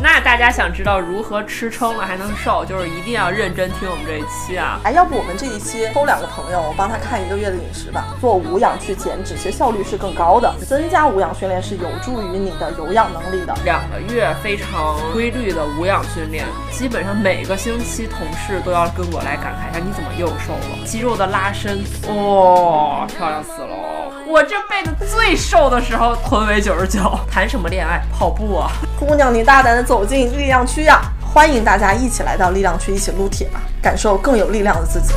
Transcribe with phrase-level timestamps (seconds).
[0.00, 4.80] 那大家想知道如何吃撑了还能瘦，就是一定要认真听我们这一期啊！
[4.84, 8.16] 哎，要不我们这一期抽两个朋友，我帮他看一个月的饮食吧。
[8.20, 10.52] 做无氧去减脂，其实效率是更高的。
[10.66, 13.54] 增加无氧训练是有助于你的有氧能力的。
[13.64, 24.07] 两个月非常规律的无氧训练，基本上每个星期同事都要跟我来感慨一下你怎么又瘦了，肌肉的拉伸，哇、漂亮死了！
[24.30, 27.98] 我这辈子最瘦的时候臀围九十九，谈什么恋爱？
[28.12, 28.70] 跑步啊！
[28.98, 31.00] 姑娘，你大胆的走进力量区呀！
[31.32, 35.14] 欢迎大家一起来到力量区，一起撸铁吧，感受更有力量的自己。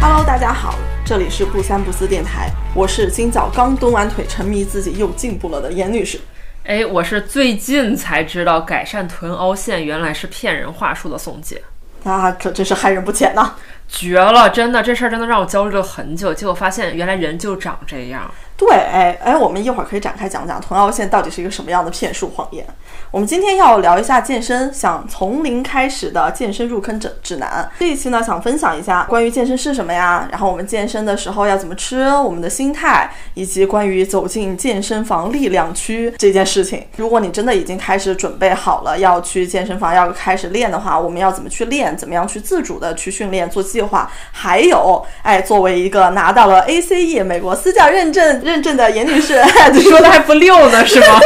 [0.00, 0.74] Hello，大家好，
[1.04, 6.18] 这里是不三不四电台，我是今早刚蹲完腿，沉迷自己又进步了的严女士。
[6.64, 11.60] 哎，我是最近才知道改善臀凹陷原来是骗人话术的宋姐。
[12.02, 13.52] 那可真是害人不浅呐！
[13.88, 16.34] 绝了，真的，这事儿真的让我焦虑了很久。
[16.34, 18.30] 结果发现，原来人就长这样。
[18.56, 22.64] 对，哎哎，我们一会儿可以展开讲讲臀凹陷到底是一个什么样的骗术谎言。
[23.10, 27.70] 我们今天要聊一下健身，想从零开始的健身入坑指指南。
[27.78, 36.82] 这一期呢，想分享一下关于健身是什么呀，然后我们健身的时候要怎么吃，我们的心态，以及关于走进健身房力量区这件事情。
[36.96, 41.94] 如果你真的已经开始准备好了要去健身房要开始练的话，我们要怎么去练？
[41.96, 44.10] 怎么样去自主的去训练做计划？
[44.32, 49.42] 还有，哎，作为一个拿到了 ACE 美国私教认证认证的严女士，
[49.82, 51.20] 说的还不溜呢，是吗？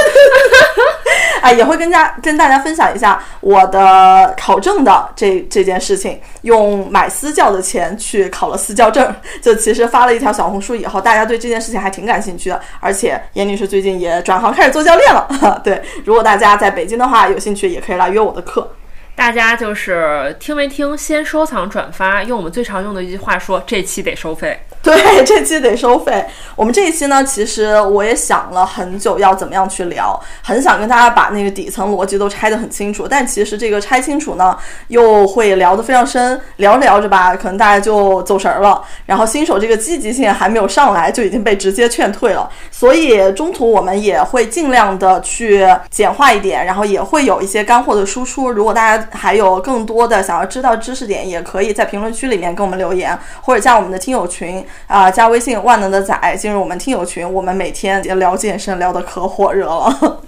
[1.42, 9.14] 啊， 也会跟家跟大家分享一下我的考证的这这件事情，用买私教的钱去考了私教证。
[9.40, 15.60] 就其实发了一条小红书以后，大家对这件事情还挺感兴趣的，而且严女士最近也转行开始做教练了。
[15.62, 18.72] 对，如果大家在北京的话有兴趣，也可以来约我的课。
[19.14, 24.58] 大家就是听没听，先收藏转发，用我们最常用的一句话说，这期得收费。
[24.82, 26.24] 对，这期得收费。
[26.56, 33.06] 我们这一期呢，其实我也想了很久，要怎么样去聊，很想跟大家把那个底层逻辑都拆得很清楚。
[33.06, 34.56] 但其实这个拆清楚呢，
[34.88, 38.82] 又会聊得非常深，聊着聊着吧，可能大家就走神儿了。
[39.04, 42.48] 然后新手这个积极性还没有上来，就已经被直接劝退了。
[42.70, 48.50] 所以中途我们也会尽量的去简化一点，然后也会有一些干货的输出。
[48.50, 54.64] 如果大家还有更多的想要知道知识点，也可以在评论区里面跟我们留言，或者加我们的听友群。
[54.86, 60.20] 啊、加微信万能的仔进入我们听友群，我们每天聊健身，聊得可火热了。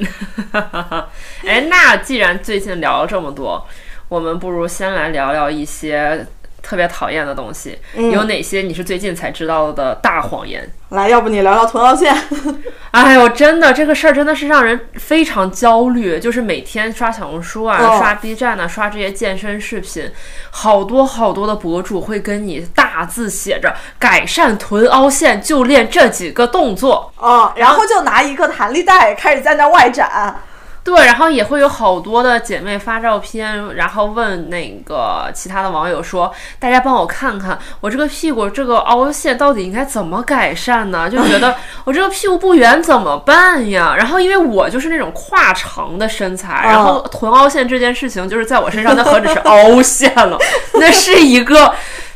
[1.47, 3.67] 哎，那既然最近聊了这么多，
[4.09, 6.27] 我们不如先来聊聊一些
[6.63, 7.79] 特别讨厌的东西。
[7.95, 10.71] 有哪些你是最近才知道的大谎言？
[10.91, 12.15] 来，要不你聊聊臀凹陷？
[12.93, 16.21] 哎呦，真的，这个事儿真的是让人非常焦虑。
[16.21, 20.11] 就是每天刷小红书啊、哦刷 B 站啊、刷这些健身视频，
[20.51, 30.39] 好多好多的博主会跟你大字写着“改善臀凹陷就练这几个动作啊，然后就拿一个弹力带开始在那外展。”。
[30.85, 41.55] 对，然后也会有好多的姐妹发照片，然后问那个其他的网友说：“大家帮我看看，我这个屁股这个凹陷到底应该怎么改善呢？”就觉得
[41.85, 43.95] 我这个屁股不圆怎么办呀？
[43.97, 50.37] 然后因为我就是那种胯长的身材，然后臀凹陷这件事情就是在我身上，那何止是凹陷了，
[50.75, 51.73] 那是一个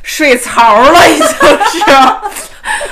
[0.06, 1.84] 水槽了，已经是。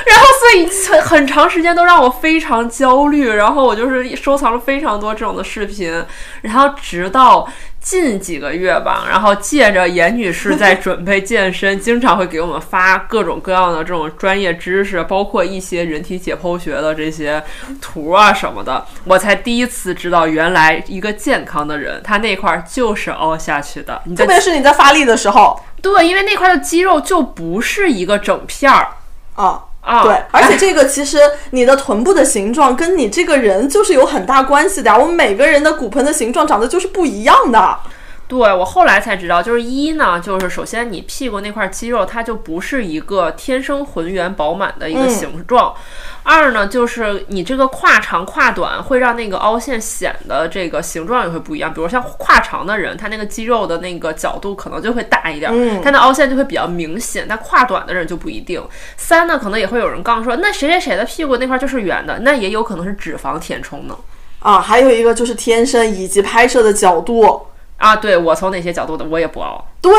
[0.07, 6.05] 然后，所以很长时间都让我非常焦虑，然后我就是收藏了非常多这种的视频，
[6.43, 7.49] 然后直到
[7.84, 17.45] 近几个月吧，然后借着严女士在准备健身，经常会给我们发各种各样的这种专业知识，包括一些人体解剖学的这些
[17.83, 24.01] 图啊什么的，我才第一次知道，原来一个健康的人，他那块儿就是凹下去的。
[24.07, 28.89] 你特别是你在发力的时候，对，因为那块的肌肉就不是一个整片儿。
[29.34, 29.63] 啊。
[30.03, 31.19] 对，而且这个其实
[31.51, 34.97] 你的臀部的形状跟你这个人就是有很大关系的呀。
[34.98, 37.78] 我们每个人的骨盆的形状长得就是不一样的。
[38.26, 45.74] 对我后来才知道，就是一呢，就是首先你屁股那块肌肉它就不是一个天生浑圆饱满的一个形状。
[46.22, 51.72] 二呢，就是你这个胯长胯短会让那个凹陷显得这个形状也会不一样。
[51.72, 57.26] 比如像胯长的人，他那个肌肉的那个角度可能就会大一点，嗯，他的凹陷就会比较明显。
[57.28, 58.62] 但胯短的人就不一定。
[58.97, 63.94] 三呢，可能也会有人杠说，那谁谁谁的屁股那块就是圆的，那也有可能是脂肪填充呢。
[64.38, 67.48] 啊，还有一个就是天生以及拍摄的角度。
[67.84, 69.63] 啊，对我从哪些角度的我也不熬。
[69.83, 69.92] 对，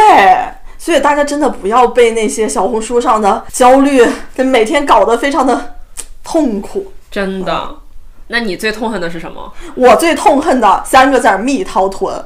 [0.75, 4.03] 所以大家真的不要被那些小红书上的焦虑，
[4.37, 5.75] 每天搞得非常的
[6.23, 6.91] 痛苦。
[7.11, 7.75] 真的，
[8.29, 9.53] 那你最痛恨的是什么？
[9.75, 12.25] 我最痛恨的三个字儿：蜜桃臀。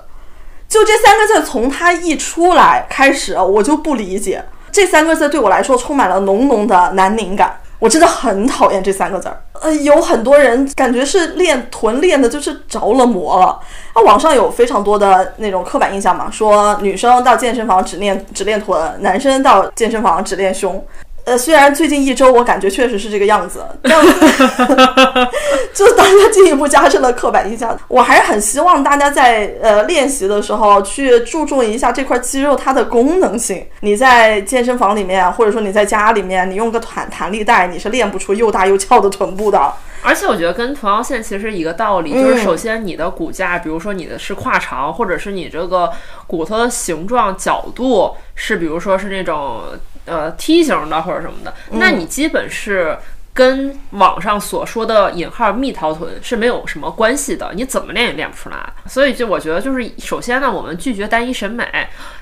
[0.69, 4.41] 就这三个字，从它一出来开始，我就不理解。
[4.71, 7.59] 这三个字对我来说充满了浓浓的南宁感。
[7.79, 9.41] 我真的很讨厌这三个字儿。
[9.61, 13.59] 呃，有很多人感觉是练臀练的，就是着了魔了。
[13.94, 20.83] 啊，网上有非常多的那种刻板印象嘛，说女生到健身房只练只练臀，男生到健身房只练胸。
[21.29, 23.91] 呃，虽然最近一周我感觉确实是这个样子，但
[25.75, 27.79] 就是大家进一步加深了刻板印象。
[27.87, 33.63] 我还是很希望大家在呃练习的时候去注重一下这块肌肉它的功能性。
[33.81, 39.71] 你在健身房里面，或者说你在家里面，你用个弹弹力带，你是练不出又大又翘的臀部的。
[40.01, 45.91] 而且我觉得跟臀凹陷其实一个道理，就是首先你的骨架，比如说你的是胯长，或者是你这个
[46.25, 49.61] 骨头的形状角度是，比如说是那种。
[50.05, 52.97] 呃，梯形的或者什么的，那你基本是
[53.33, 58.57] 跟网上所说的引号蜜桃臀是没有什么关系的，你怎么练也练不出来。
[58.87, 61.63] 所以就我觉得，就是首先呢，我们拒绝单一审美；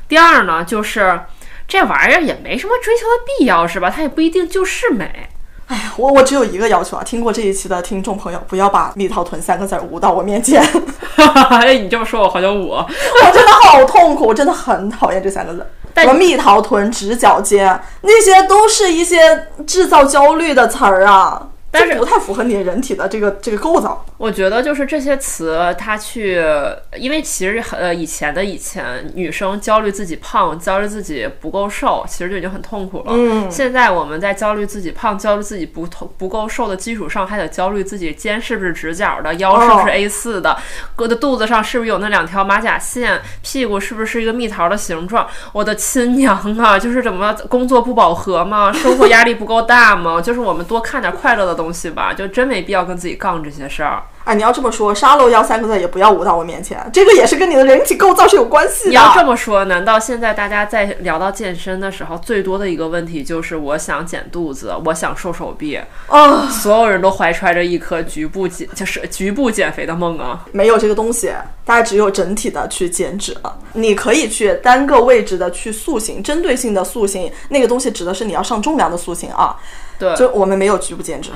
[0.08, 1.20] 第二呢，就是
[1.68, 3.90] 这玩意儿也没什么追求的必要，是吧？
[3.90, 5.30] 它也不一定就是美。
[5.68, 7.04] 哎呀，我我只有一个要求啊！
[7.04, 10.64] 听过这一期的听众朋友，不要把“蜜桃臀”三个字捂到我面前。
[11.50, 15.68] 哎，你这么说，我好像我，我真的好痛苦，我真的很讨厌这三个字。
[16.04, 21.48] 什么蜜桃臀、直角肩，那些都是一些制造焦虑的词儿啊。
[21.80, 24.06] 但是不太符合你人体的这个这个构造。
[24.18, 26.42] 我觉得就是这些词，它去，
[26.98, 33.06] 因为其实呃以前的以前，女生焦虑自己胖，焦虑自己不够瘦，其实就已经很痛苦了。
[33.10, 33.52] 嗯。
[33.52, 40.58] 现在我们在焦虑自己胖、焦虑自己不痛不够瘦的基础上，还得焦虑自己肩是不是直角的，腰是不是 A 四的，
[40.96, 45.28] 搁的肚子上是不是有那两条马甲线，屁股是不是一个蜜桃的形状？
[45.52, 46.80] 我的亲娘啊！
[46.80, 48.72] 就是怎么工作不饱和吗？
[48.72, 50.22] 生活压力不够大吗？
[50.22, 51.58] 就是我们多看点快乐的。
[51.58, 54.04] 东西吧，就真没必要跟自己杠这些事儿。
[54.24, 58.90] 哎，你要这么说，沙漏要三个字也不要捂到我面前，这个也是跟你的人体构造是有关系的。
[58.90, 65.80] 你要这么说，难道现在大家在聊到健身的时候，最多的一个问题就是我想减肚子，我想瘦手臂
[66.10, 66.50] 啊？
[66.52, 70.46] 所有人都怀揣着一颗局部减，就是局部减肥的梦啊？
[70.52, 71.32] 没有这个东西，
[71.64, 73.58] 大家只有整体的去减脂了。
[73.72, 79.56] 你可以去单个位置的去塑形，针对性的塑形，那个东西指的是你要上重量的塑形啊。
[80.00, 81.32] 对，就我们没有局部减脂。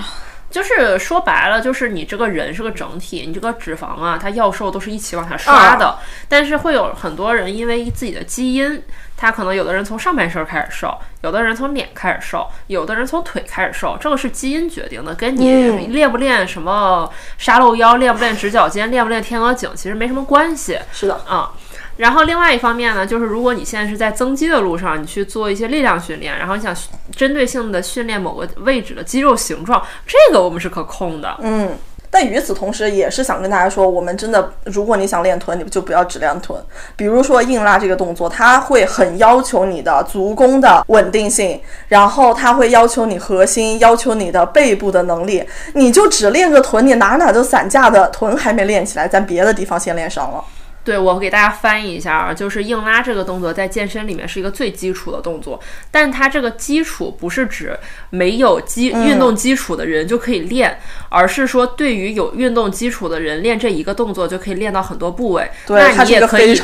[0.49, 5.97] 就是说白了，就是你这个人是个整体，你这个脂肪啊，它要瘦都是一起往下刷的。
[6.27, 8.83] 但是会有很多人因为自己的基因，
[9.15, 20.77] 他可能有的人从上半身开始瘦，有的人从脸开始瘦，有的人从腿开始瘦，这个是基因决定的，跟你练不练什么沙漏腰，练不练直角肩，练不练天鹅颈，其实没什么关系。
[20.91, 21.53] 是的，啊。
[22.01, 26.75] 然后另外一方面呢，就是如果你现在是在增肌的路上，你去做一些力量训练，然后你想
[27.15, 31.37] 针对性的训练某个位置的肌肉形状，这个我们是可控的。
[31.41, 31.77] 嗯，
[32.09, 36.59] 但与此同时，也是想跟大家说，我们真的，如果你想练臀，你就不要只练臀。
[36.95, 45.43] 比如说硬拉这个动作，它会很要求你的足弓的稳定性，然后它会要求你核心，要求你的背部的能力。
[45.75, 50.43] 你就只练个臀，你哪哪都散架的臀还没练起来，咱别的地方先练伤了。
[50.83, 55.59] 对，我给大家翻译一下啊，就是硬拉这个动作在健身里面是一个最基础的动作，
[55.91, 57.77] 但它这个基础不是指
[58.09, 65.49] 没有基运动基础的人就可以练，而是说对于有运动基础的人练这一个动作就可以练到很多部位。
[65.67, 66.59] 对，你也可以，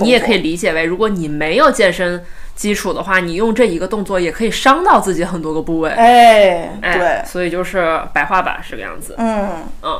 [0.00, 2.22] 你也可以理解为，如果你没有健身
[2.54, 5.88] 基础的话，你用这一个动作也可以伤到自己很多个部位。
[5.90, 9.14] 哎，对，所以就是白话版是个样子。
[9.16, 9.98] 嗯嗯。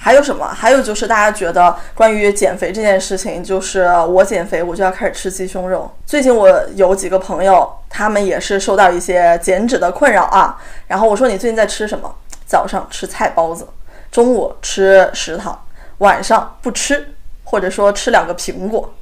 [0.00, 0.46] 还有什么？
[0.46, 5.90] 还有就是大家觉得关于减肥这件事情，就是我减肥我就要开始吃鸡胸肉。
[6.06, 10.56] 最近我有几个朋友，他们也是受到一些减脂的困扰啊。
[10.86, 12.10] 然后我说你最近在吃什么？
[12.46, 13.66] 早上吃菜包子，
[14.10, 15.66] 中午吃食堂，
[15.98, 17.12] 晚上不吃，
[17.44, 18.94] 或者说吃两个苹果。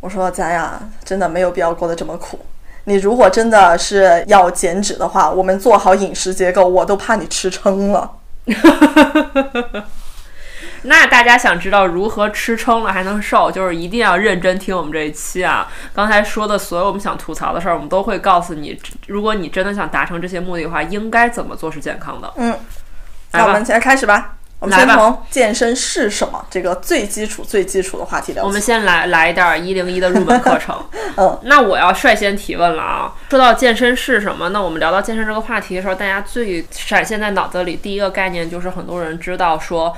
[0.00, 2.38] 我说咱呀，真的没有必要过得这么苦。
[2.84, 8.12] 你如果真的是要减脂的话，我们做好饮食结构，我都怕你吃撑了。
[10.86, 15.68] 那大家想知道如何吃撑了还能瘦，就是一定要认真听我们这一期啊！
[15.94, 22.32] 刚才说的所有我们想吐槽的事儿，我们都会告诉你，如果你真的想达成这些目的的话，应该怎么做是健康的。
[22.36, 22.58] 嗯，
[23.32, 24.32] 那我们现在开始吧。
[24.58, 28.42] 我们先从健身是什么这个最基础、最基础的话题聊。
[28.42, 30.74] 我们先来来一点一零一的入门课程。
[31.18, 33.12] 嗯，那我要率先提问了啊！
[33.28, 39.94] 说到健身是什么，那我们聊到健身这个话题的时候，大家最闪现在脑子里第一个概念就是很多人知道说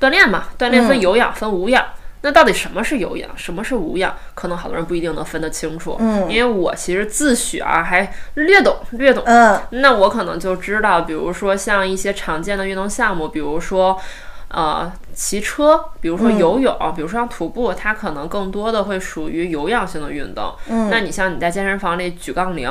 [0.00, 1.84] 锻炼嘛，锻炼分有氧、分无氧。
[2.22, 4.14] 那到底什么是有氧，什么是无氧？
[4.34, 5.96] 可能好多人不一定能分得清楚。
[6.00, 9.22] 嗯因为我其实自诩啊还略懂略懂。
[9.26, 13.98] 嗯那我可能就知道，比如说像一些常见的运动项目，比如说。
[14.52, 20.52] 呃，骑车，比如说游泳，比如说像徒步，它可能更多的会属于有氧性的运动。
[20.66, 22.68] 嗯，那你像你在健身房里举杠铃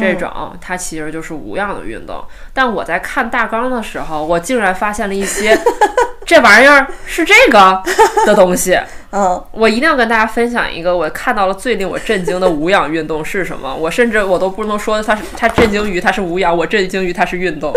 [0.00, 2.24] 这种，它其实就是无氧的运动。
[2.52, 5.58] 但我在看大纲的时候，我竟然发现了一些
[6.24, 7.82] 这玩意儿是这个
[8.26, 8.78] 的东西。
[9.16, 13.72] 嗯我一定要跟大家分享一个我看到了最令我震惊的无氧运动是什么。
[13.72, 17.72] 我甚至我都不能说它是它震惊于它是无氧，我震惊于它是运动。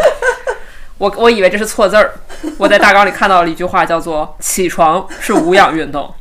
[0.97, 2.11] 我我以为这是错字儿，
[2.57, 6.11] 我在大纲里看到了一句话，叫做“起床是无氧运动”。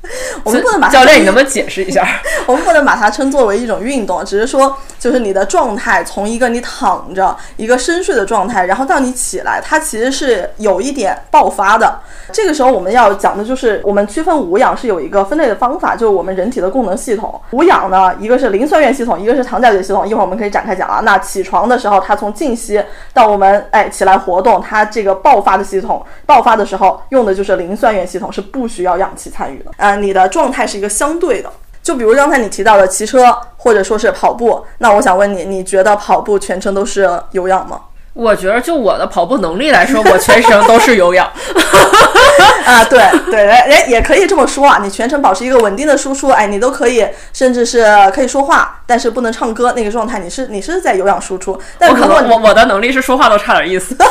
[0.44, 2.06] 我们不能把教练，你能不能 解释一下？
[2.46, 11.98] 我们不能把它称作为一种运动，只是说，就是你的状态从一个你躺着、一个深睡的状态，然后到你起来，它其实是有一点爆发的。
[12.32, 17.40] 这个时候我们要讲的就是，我们区分无氧是有一个分类的方法，就是我们人体的功能系统。
[17.52, 21.00] 无氧呢，一个是磷酸原系统，一个是糖酵解系统，一会儿我们可以展开讲啊。
[21.04, 29.70] 那起床的时候，它从静息到我们哎起来活动，它这个爆发的系统，爆发的时候用的就是磷酸原系统，是不需要氧气参与的。
[29.76, 31.50] 呃，你的状态是一个相对的。
[31.82, 37.80] 就比如刚才你提到的骑车或者说是跑步，那我想问你，你觉得跑步全程都是有氧吗？
[38.16, 41.30] 我觉得就我的跑步能力来说，我全程都是有氧。
[42.64, 42.98] 啊，对
[43.30, 51.60] 对，哎，也可以这么说啊，你全程保持一个稳定的输出，哎，你都可以，甚至是可以说话，但是不能唱歌那个状态，你是你是在有氧输出。
[51.78, 53.94] 但我可如果你能我我的能力是说话都差点意思。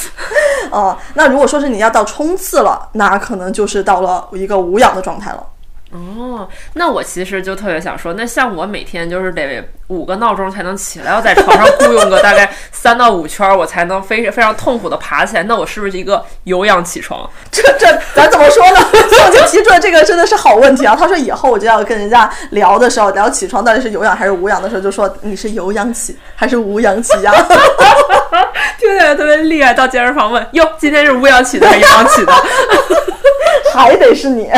[0.70, 5.42] 哦、那如果说是你要到冲刺了，那可能就是到了一个无氧的状态了。
[5.92, 15.42] 哦，那我其实就特别想说，那像我每天就是得五个闹钟才能起来，要在床上雇佣个大概三到五圈儿，我才能非非常痛苦的爬起来。
[15.42, 17.28] 那我是不是一个有氧起床？
[17.50, 18.78] 这这咱怎么说呢？
[19.10, 20.94] 宋就提出了这个真的是好问题啊！
[20.96, 27.32] 他说以后我就要跟人家聊的时候，聊起床到底是有氧还是无氧的时候，就说你是有氧起还是无氧起呀？
[28.78, 29.74] 听起来特别厉害。
[29.74, 32.32] 到健身房问，哟，今天是无氧起的还是有氧起的？
[33.72, 34.48] 还得是你。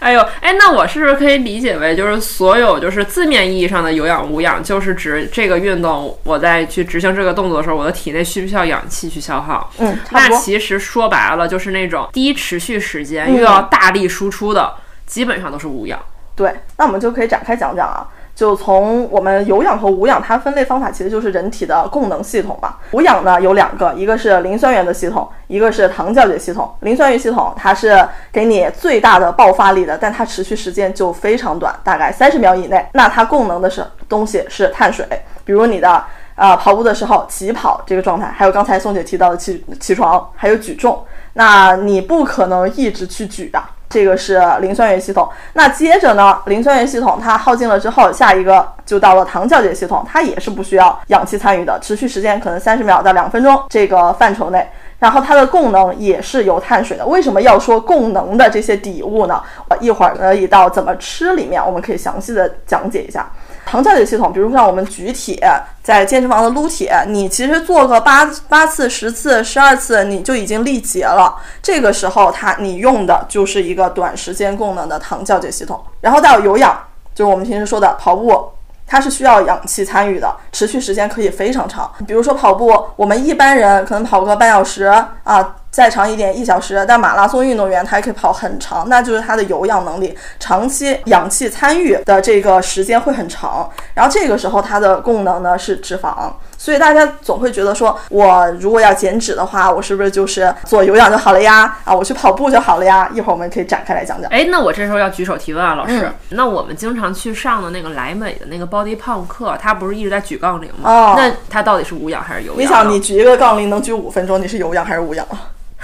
[0.00, 9.70] 哎呦，哎，那我是不是可以理解为，就是所有就是字面意义上的有氧无氧，就是指这个运动我在去执行这个动作的时候，我的体内需不需要氧气去消耗？
[9.78, 10.28] 嗯，那。
[10.36, 14.74] 其实说白了，就是那种低持续时间嗯又要大力输出的，
[15.06, 15.98] 基本上都是无氧。
[16.36, 18.06] 对，那我们就可以展开讲讲啊。
[18.34, 22.74] 就从我们有氧和无氧，它分类方法其实就是人体的功能系统嘛。
[22.90, 26.74] 无氧呢有两个，一个是磷酸原的系统，一个是糖酵解系统。
[26.80, 32.84] 磷酸原系统它是给你最大的爆发力的，但它持续时间就非常短，大概三十秒以内。
[32.92, 35.06] 那它供能的是东西是碳水，
[35.44, 36.02] 比如你的
[36.34, 43.70] 呃跑步的时候起跑这个状态，还有刚才宋姐提到的起起床，还有举重，那你不可能一直去举啊。
[43.94, 45.28] 这个是磷酸原系统。
[45.52, 54.68] 那接着呢，磷酸原系统它耗尽了之后，下一个就到了糖酵解系统，它也是不需要氧气参与的，持续时间可能三十秒到两分钟这个范畴内。
[54.98, 57.06] 然后它的供能也是由碳水的。
[57.06, 59.40] 为什么要说供能的这些底物呢？
[59.68, 63.30] 呃一会儿可以到怎么吃里面，我们可以详细的讲解一下。
[63.66, 65.40] 糖酵解系统，比如像我们举铁，
[65.82, 71.34] 在健身房的撸铁，你其实做个八八次、十次、十二次，你就已经力竭了。
[71.62, 75.82] 这个时候，它你用的就是一个短时间供能的糖酵解系统。
[76.00, 76.78] 然后到有氧，
[77.14, 78.48] 就是我们平时说的跑步，
[78.86, 81.90] 它是需要氧气参与的，持续时间可以非常长。
[82.06, 84.84] 比如说跑步，我们一般人可能跑个半小时
[85.24, 85.56] 啊。
[85.74, 86.84] 再长一点，一小时。
[86.86, 93.68] 但马拉松运动员他还可以跑很长，那就是他的有氧能力，长期氧气参与的这个时间会很长。
[93.92, 101.76] 然后这个时候它的供能呢是脂肪，所以大家总会觉得说，我如果要减脂的话，我是不是就是做有氧就好了呀？
[101.84, 103.10] 啊，我去跑步就好了呀？
[103.12, 104.30] 一会儿我们可以展开来讲讲。
[104.30, 106.02] 哎，那我这时候要举手提问啊，老师。
[106.06, 110.90] 嗯那我们经常去上的那个莱美的那个 Body Pump 课，他不是一直在举杠铃吗？
[110.90, 112.60] 哦那他到底是无氧还是有氧？
[112.60, 115.24] 你想，你举一个杠铃能举五分钟，你是有氧还是无氧？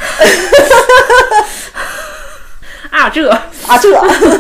[2.91, 3.89] 啊，这啊，这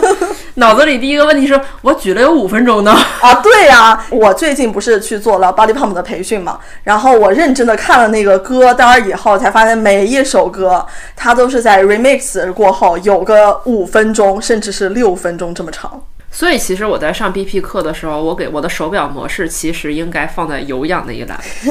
[0.54, 2.92] 脑子里第一个问题是我举了有五分钟呢。
[3.20, 16.02] 啊，对呀、我最近不是去做了 Body Pump 的培训嘛，然后我认真的看了那个歌单以后，才发现每一首歌它都是在 remix 过后有个五分钟，甚至是六分钟这么长。
[16.32, 21.40] 所以其实我在上 BP 课的时候，我给我的手表模式其实应该放在有氧那一栏。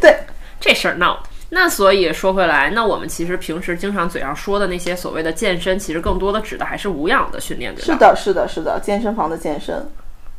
[0.00, 0.16] 对，
[0.60, 1.22] 这事儿闹的。
[1.50, 7.94] 那所以说回来，那我们其实平时经常嘴上说的那些所谓的健身，其实更多的指的还是无氧的训练，对吧？
[7.94, 7.98] 是。
[7.98, 9.86] 的，是的，是的，健身房的健身。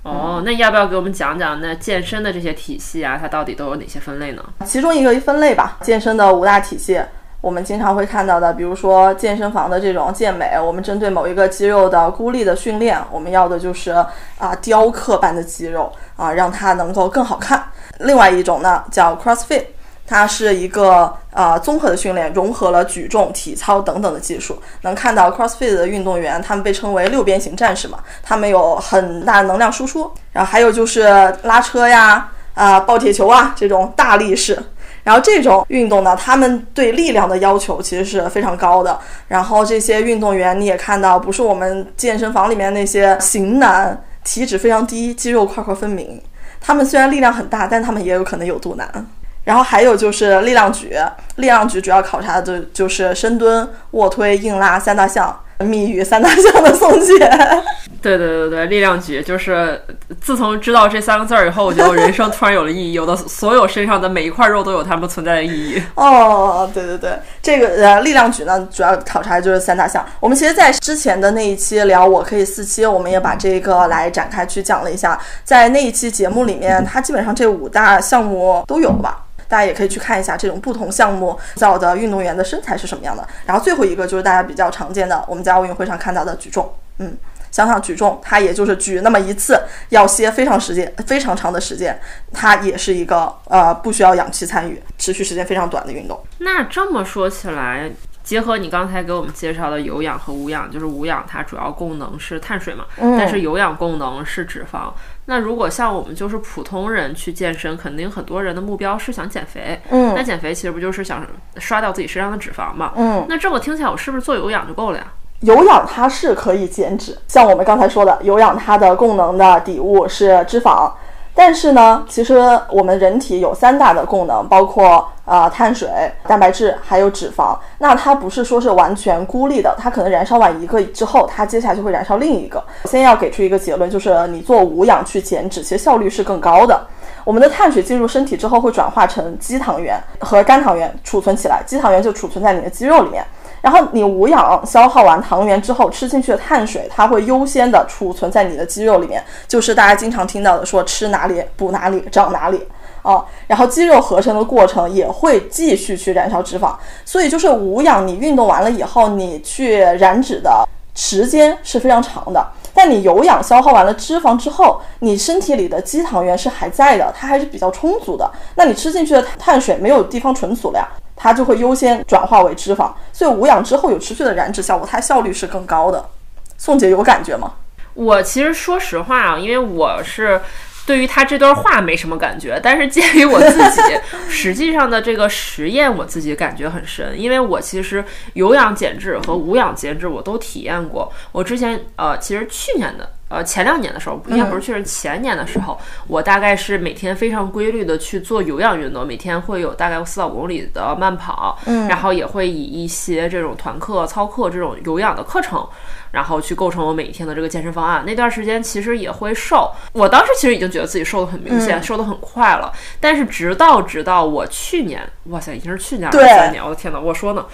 [0.04, 3.18] 哦，那要不要给我们讲讲那健身的这些体系啊？
[3.20, 4.44] 它到底都有哪些分类呢？
[4.66, 7.02] 其中一个分类吧，健身的五大体系，
[7.40, 13.92] 我们经常会看到的，比如说健身房的这种健美，我们针对某一个肌肉的孤立的训练，我们要的就是
[14.38, 17.64] 啊、雕刻般的肌肉啊、让它能够更好看。
[18.00, 19.64] 另外一种呢叫 CrossFit。
[20.08, 24.58] 它是一个呃综合的训练，融合了举重、体操等等的技术。
[24.82, 30.12] 能看到 CrossFit 的运动员，他们被称为六边形战士嘛，他们有很大的能量输出。
[30.32, 31.04] 然后还有就是
[31.44, 34.62] 拉车呀、啊、抱铁球啊这种大力士。
[35.04, 39.00] 然后这种运动呢，他们对力量的要求其实是非常高的。
[39.28, 46.22] 然后这些运动员你也看到，不是我们健身房里面那些型男，体脂非常低，肌肉块块分明。
[46.60, 49.08] 他们虽然力量很大，但他们也有可能有肚腩。
[49.46, 50.94] 然后还有就是力量举，
[51.38, 55.40] 力量举主要考察的就就是深蹲、卧推、硬拉三大项。
[55.60, 57.18] 密语三大项的宋姐，
[58.04, 59.82] 对对对对，力量举就是
[60.20, 65.82] 自从知道这三个字儿以后，我觉得我人生突然有了意义，有的所有身上的每一块肉都有它们存在的意义。
[65.96, 70.06] 哦，对对对，这个呃力量举呢，主要考察就是三大项。
[70.20, 75.18] 我们其实，在之前的那一期聊我可以四期，我们也把这个来展开去讲了一下。
[75.46, 79.22] 在那一期节目里面，它基本上这五大项目都有了吧？
[79.48, 83.28] 大家也可以去看一下这种不同项目造的运动员的身材是什么样的。
[83.46, 87.18] 然后最后一个就是大家比较常见的，我们在奥运会上看到的举重，嗯。
[87.52, 91.98] 想想举重，它也就是举那么一次，要歇非常时间非常长的时间，
[92.34, 96.22] 它也是一个呃不需要氧气参与，持续时间非常短的运动。
[96.40, 97.90] 那这么说起来，
[98.26, 104.92] 结合你刚才给我们介绍的有氧和无氧，就是无氧它主要功能是碳水嘛，但是有氧功能是脂肪。
[105.26, 109.80] 那如果像我们就是普通人去健身，肯定很多人的目标是想减肥。
[109.92, 111.26] 嗯那减肥其实不就是想
[111.58, 112.92] 刷掉自己身上的脂肪嘛？
[112.96, 115.06] 嗯，那这么听起来，我是不是做有氧就够了呀？
[115.42, 120.92] 有氧它是可以减脂，像我们刚才说的，有氧它的功能的底物是脂肪。
[121.38, 122.40] 但是呢，其实
[122.70, 125.90] 我们人体有三大的功能，包括呃碳水、
[126.26, 127.58] 蛋白质还有脂肪。
[127.78, 132.64] 那它不是说是完全孤立的，它可能燃烧完一个之后，它接下来就会燃烧另一个。
[132.86, 136.88] 先要给出一个结论，就是你做无氧去减脂，其实效率是更高的。
[137.26, 143.26] 我们的碳水进入身体之后，会转化成肌糖原和肝糖原储存起来，肌糖原就储存在你的肌肉里面。
[143.66, 152.62] 然后你无氧消耗完糖原之后，吃进去的碳水，它会优先的储存在你的肌肉里面，就是大家经常听到的说吃哪里补哪里长哪里
[153.02, 153.26] 啊。
[153.48, 156.76] 然后肌肉合成的过程也会继续去燃烧脂肪，
[157.06, 162.48] 所以就是无氧，你运动完了以后，你去燃脂的时间是非常长的。
[162.72, 168.30] 但你有氧消耗完了脂肪之后，你身体里的肌糖原是还在的，它还是比较充足的。
[168.54, 172.92] 那你吃进去的碳水没有地方存储了呀，它就会优先转化为脂肪。
[173.14, 176.10] 所以无氧之后有持续的燃脂效果，它效率是更高的。
[176.58, 177.54] 宋姐有感觉吗？
[177.94, 180.42] 我其实说实话啊，因为我是
[180.86, 183.82] 对于他这段话没什么感觉，但是鉴于我自己
[184.30, 191.12] 实际上的这个实验，我自己感觉很深，因为我其实有氧减脂和无氧减脂我都体验过。
[191.32, 193.10] 我之前呃，其实去年的。
[193.36, 205.68] 呃，前两年的时候，应该不是去年，前年的时候，我大概是每天非常规律的去做有氧运动，每天会有大概四到五公里的慢跑，嗯，然后也会以一些这种团课、操课这种有氧的课程，
[206.12, 208.06] 然后去构成我每一天的这个健身方案。
[208.06, 212.72] 那段时间其实也会瘦，我当时其实已经觉得自己瘦的很明显，瘦的很快了。
[213.00, 217.46] 但是直到直到我去年，哇塞，已经是去年了，对三年，我的天呐，我说呢，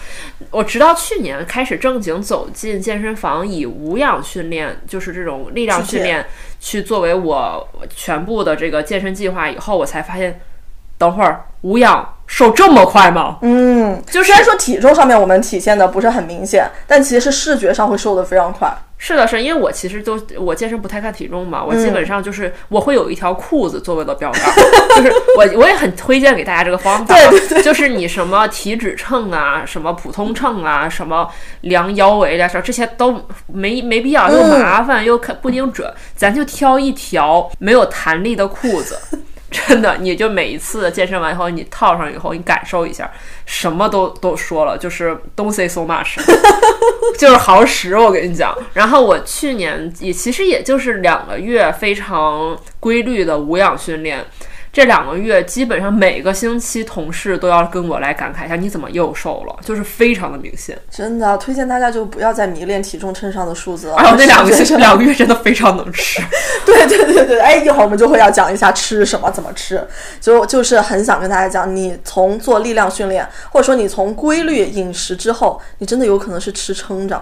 [0.51, 6.25] 我直到去年开始正经走进健身房，以无氧训练，就是这种力量去训练，
[6.59, 10.39] 去作为我全部的这个健身计划以后，我才发现，
[10.97, 13.37] 等会儿无氧瘦这么快吗？
[13.41, 18.71] 嗯，就是虽然说体重上面我们体现的不是很明显，但其实是视觉上会瘦的非常快。
[19.03, 24.41] 是的，是因为我其实都我健身不太看体重嘛，我基本上就是我会有一条裤子作为的标杆，
[24.95, 31.27] 就是 我我也很推荐给大家这个方法，对对就是你什么体脂秤啊，什么普通秤啊，什么
[31.61, 38.95] 量腰围啊，这些都没没必要，又麻烦又看不精准，咱就挑一条没有弹力的裤子。
[39.51, 43.11] 真的，你就每一次健身完以后，你套上以后，你感受一下，
[43.45, 46.15] 什么都都说了，就是 don't say so much，
[47.19, 48.57] 就是好使，我跟你讲。
[48.73, 54.25] 然后我去年也其实也就是两个月非常规律的无氧训练。
[54.73, 59.55] 这两个月基本上每个星期，同事都要跟我来感慨一下，你怎么又瘦了？
[59.65, 60.77] 就是非常的明显。
[60.89, 63.97] 真的推荐大家就不要再迷恋体重秤上的数字了。
[63.97, 66.21] 还 有那两个是星 两个月真的非常能吃。
[66.65, 69.85] 对对对对，哎，一会儿我们就会要讲一下吃什么，怎么吃，
[70.21, 77.21] 就就是很想跟大家讲，你从做力量训练，或者说你从规律饮食之后，你真的有可能是吃撑着。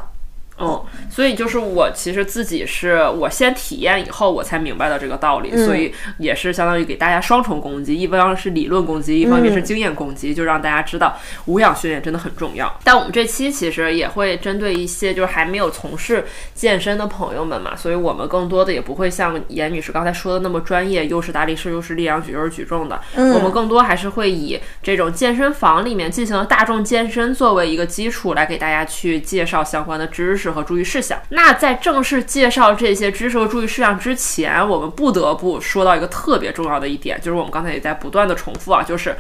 [0.60, 12.80] 嗯，所以就是我其实自己是我先体验以后，我才明白的这个道理，所以也是相当于给大家双重攻击，一方面是理论攻击，一方面是经验攻击，就让大家知道无氧训练真的很重要。
[12.84, 23.00] 但我们这期其实也会针对一些就是还没有从事健身的朋友们嘛，所以我们更多的也不会像严女士刚才说的那么专业，又是大力士，又是力量举，又是举重的。
[23.16, 31.20] 我们更多还是会以这种健身房里面进行的大众健身作为一个基础，来给大家去介绍相关的知识和注意事项。
[31.30, 39.16] 那在正式介绍这些知识和注意事项之前，我们不得不说到一个特别重要的一点，就是我们刚才也在不断的重复啊，就是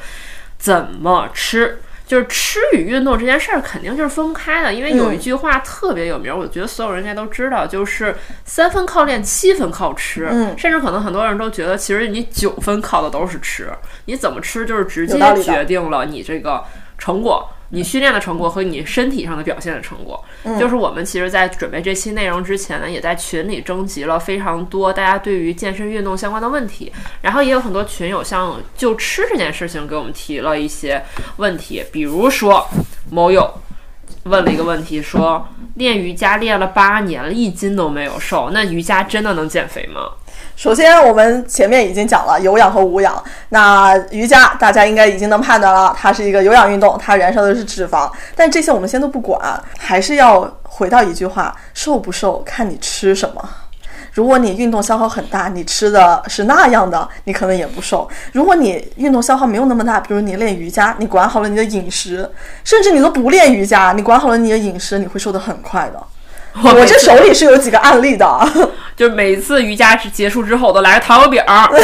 [0.57, 1.81] 怎么吃。
[2.09, 8.15] 就是吃与运动这件事儿肯定就是分不开的，因为有一句话特别有名，我觉得所有人应该都知道，就是
[8.45, 10.27] 三分靠练，七分靠吃。
[10.31, 13.71] 嗯甚至可能很多人都觉得，其实你九分靠的都是吃，
[14.05, 16.63] 你怎么吃就是直接决定了你这个
[16.97, 17.47] 成果。
[17.69, 20.23] 你训练的成果和你身体上的表现的成果，
[20.59, 31.03] 就是我们其实，在准备这期内容之前呢，也在群里征集了非常多大家对于健身运动相关的问题，然后也有很多群友像就吃这件事情给我们提了一些
[31.37, 32.67] 问题，比如说
[33.11, 33.51] 某友
[34.23, 40.09] 问了一个问题，说练瑜伽练了八年了，一斤都没有瘦，那瑜伽真的能减肥吗？
[40.59, 43.23] 首先，我们前面已经讲了有氧和无氧。
[43.47, 48.11] 那瑜伽大家应该已经能判断了，它是一个有氧运动，它燃烧的是脂肪。
[48.35, 49.39] 但这些我们先都不管，
[49.77, 53.49] 还是要回到一句话：瘦不瘦看你吃什么。
[54.11, 58.05] 如果你运动消耗很大，你吃的是那样的，你可能也不瘦。
[58.33, 62.29] 如果你运动消耗没有那么大，比如你练瑜伽，你管好了你的饮食，
[62.65, 66.03] 甚至你都不练瑜伽，你管好了你的饮食，你会瘦得很快的。
[66.63, 68.27] 我这手里是有几个案例的。
[68.95, 71.69] 就是每次瑜伽结束之后，我都来个糖油饼儿。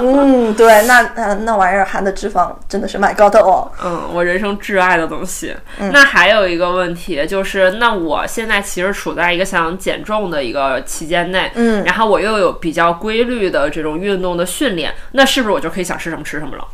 [0.00, 3.66] 嗯，对，那那那玩意儿含的脂肪真的是蛮高的哦。
[3.82, 5.56] 嗯，我人生挚爱的东西。
[5.78, 16.64] 那还有一个问题就是，那我现在其实处在一个想减重的一个期间内，嗯然后我又有比较规律的这种运动的训练，那是不是我就可以想吃什么吃什么了？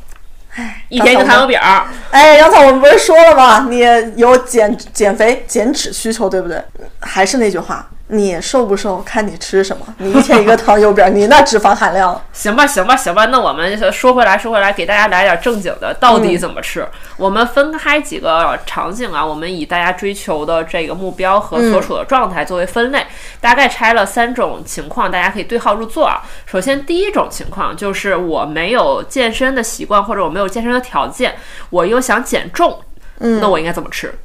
[0.88, 3.66] 一天一个糖油饼儿，哎，杨草，我们不是说了吗？
[3.70, 3.84] 你
[4.16, 6.62] 有减减肥、减脂需求，对不对？
[7.00, 9.84] 还是那句话，你瘦不瘦看你吃什么。
[9.98, 13.26] 你一天一个糖油饼，你那脂肪含量， 行吧，行吧，行吧。
[13.26, 16.86] 那我们说回来，说回来，给大家来点正经的，到底怎么吃？
[17.18, 23.06] 我们分开几个场景啊，我们以大家追求的这个目标和所处的状态作为分类，
[23.40, 26.22] 大概拆了三种情况，大家可以对号入座啊。
[26.46, 31.34] 首先，第一种情况就是我没有健身的习惯，或者我没有健身的条件，
[31.68, 32.80] 我又想减重，
[33.18, 34.18] 嗯，那我应该怎么吃？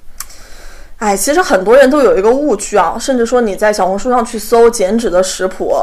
[1.03, 5.75] 哎，其实很多人都有一个误区啊，甚至说你在小红书上去搜减脂的食谱，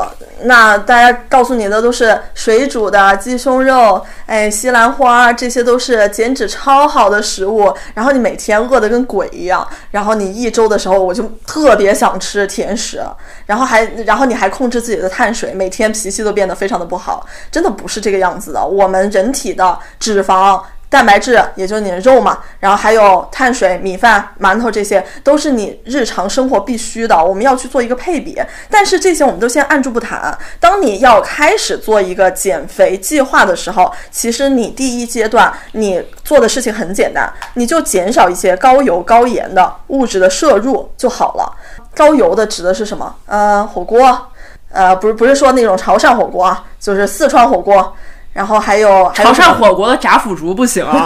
[0.44, 7.70] 那大家告诉你的都是水煮的鸡胸肉，哎，西兰花，这些都是减脂超好的食物。
[7.92, 13.02] 然后你每天饿得跟鬼一样，然后你一周的时候我就特别想吃甜食，
[13.44, 18.66] 然后还然后你还控制自己的碳水，每天脾气都变得非常的不好，真的不是这个样子的。
[18.66, 20.62] 我们人体的脂肪。
[20.90, 27.24] 蛋白质，也就是你的肉嘛，然后还有碳水、米饭、馒头，这些都是你日常生活必须的。
[27.24, 28.36] 我们要去做一个配比，
[28.68, 30.36] 但是这些我们都先按住不谈。
[30.58, 41.52] 当你要开始做一个减肥计划的时候，其实你第一阶段你做的事情很简单，你就减少一些高油高盐的物质的摄入就好了。
[41.94, 43.14] 高油的指的是什么？
[43.26, 44.32] 呃，火锅，
[44.72, 47.94] 呃，不是不是说那种潮汕火锅啊，就是四川火锅。
[48.32, 51.04] 然后还有还有潮汕火锅的炸腐竹不行啊，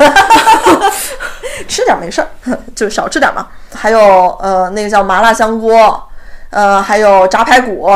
[1.67, 2.29] 吃点没事儿，
[2.77, 3.49] 就少吃点嘛。
[3.75, 6.07] 还有呃，那个叫麻辣香锅，
[6.51, 7.91] 呃，还有炸排骨，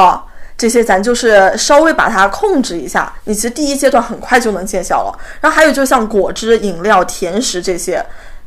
[0.56, 3.12] 这些咱就是稍微把它控制一下。
[3.24, 5.18] 你其实第一阶段很快就能见效了。
[5.40, 8.04] 然后还有就像果汁、饮料、甜食这些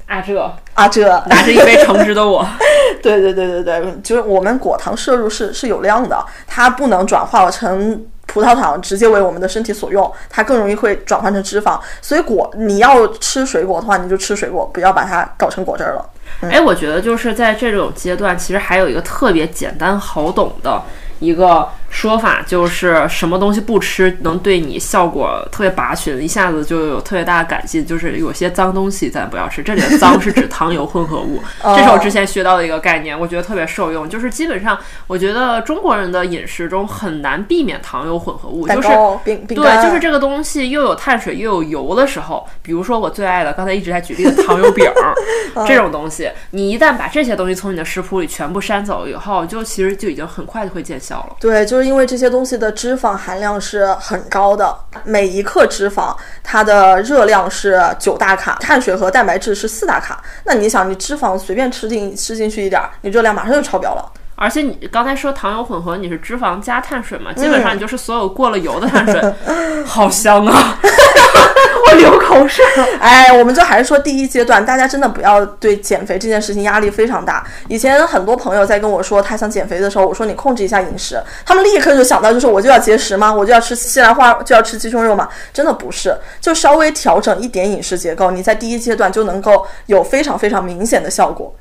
[0.08, 0.36] 啊这
[0.74, 2.46] 啊，这拿着一杯橙汁的我，
[3.04, 8.04] 对对对对对，就是我们果糖摄入是是有量的，它不能转化成。
[8.32, 11.78] 葡萄糖直接为我们的身体所用，它更容易会转换成脂肪。
[12.02, 16.10] 所以果你要吃水果的话，你就吃水果，不要把它搞成果汁儿了。
[16.50, 20.82] 哎，我觉得就是在这种阶段，其实还有一个特别简单好懂的
[21.20, 27.86] 一个说法，就是什么东西不吃能对你效果特别拔群，一下子就有特别大的改进。
[27.86, 31.40] 就是有些脏东西咱不要吃，这里的脏是指糖油混合物。
[31.62, 34.10] 哦这是我之前学到的一个概念，我觉得特别受用。
[34.10, 38.88] 就是基本上，我觉得中国人的饮食中很难避免糖油混合物，就是、
[39.48, 45.14] 对，就是这个东西又有碳水又有油的时候，比如说我最爱的，刚才一直在举例的糖油饼儿
[45.68, 51.36] 这种东西，你一旦把这些东西从你的食谱里全部删走以后，就其实就已经很快就会见效了。
[51.40, 60.22] 对，就因为这些东西的脂肪含量是很高的，每一克脂肪它的热量是九大卡，碳水和蛋白质是四大卡。
[60.46, 64.12] 那你想，你脂肪随便吃进吃进去一点儿，你热量马上就超标了。
[64.42, 67.32] 而且你刚才说糖油混合，你是脂肪加碳水嘛？
[67.32, 69.22] 基本上你就是所有过了油的碳水，
[69.86, 70.80] 好香啊！
[71.88, 72.88] 我流口水了。
[73.00, 77.46] 哎，我们就还是说第一阶段，大家真的不要对减肥这件事情压力非常大。
[77.68, 83.32] 以前很多朋友在跟我说他想减肥的时候，我说你控制一下饮食，他们立刻就想到就是我就要节食吗？
[83.32, 85.30] 我就要吃西兰花，就要吃鸡胸肉吗？
[85.54, 91.56] 真的不是，就稍微调整一点饮食结构，你在第一阶段就能够有非常非常明显的效果。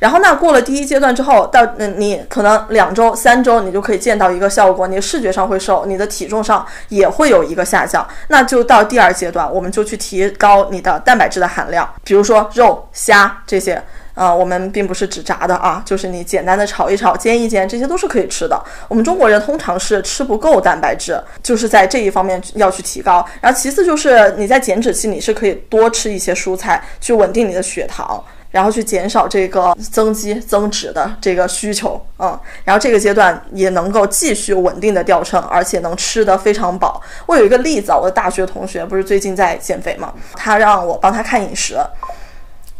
[0.00, 8.04] 然后那过了第一阶段之后，到嗯你可能两周、三周，你就可以见到一个效果，你的视觉上会瘦，你的体重上也会有一个下降。
[8.26, 13.80] 那就到第二阶段，我们就去提高你的蛋白质的含量，比如说肉、虾这些。
[14.14, 18.60] 呃，我们并不是只炸的啊，就是你简单的炒一炒、煎一煎，这些都是可以吃的。
[18.88, 23.24] 我们中国人通常是吃不够蛋白质，就是在这一方面要去提高。
[23.40, 28.22] 然后其次就是你在减脂期，你是可以多吃一些蔬菜，去稳定你的血糖。
[28.50, 37.00] 然后去减少这个增肌增脂的这个需求，嗯，然后这个阶段也能够继续稳定的掉秤，而且能吃得非常饱。
[37.26, 41.76] 我有一个例子，我的大学同学不是最近在减肥嘛，他让我帮他看饮食，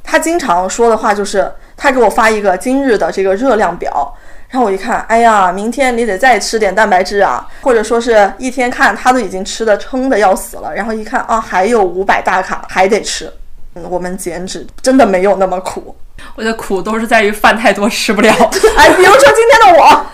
[0.03, 4.13] 他经常说的话就是他给我发一个今日的这个热量表。
[4.49, 13.33] 然后我一看，哎呀，明天你得再吃点蛋白质啊，或者说是一天看他都已经吃的撑的要死了，然后一看啊，还有五百大卡还得吃。
[13.83, 15.95] 嗯，我们减脂真的没有那么苦。
[16.37, 18.31] 我的苦都是在于饭太多吃不了。
[18.77, 20.07] 哎，比如说今天的我，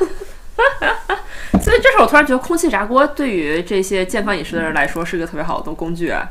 [1.61, 6.29] 所以这时候我突然觉得空气炸锅对于这些健康饮食的人来说是一个特别好的工具啊。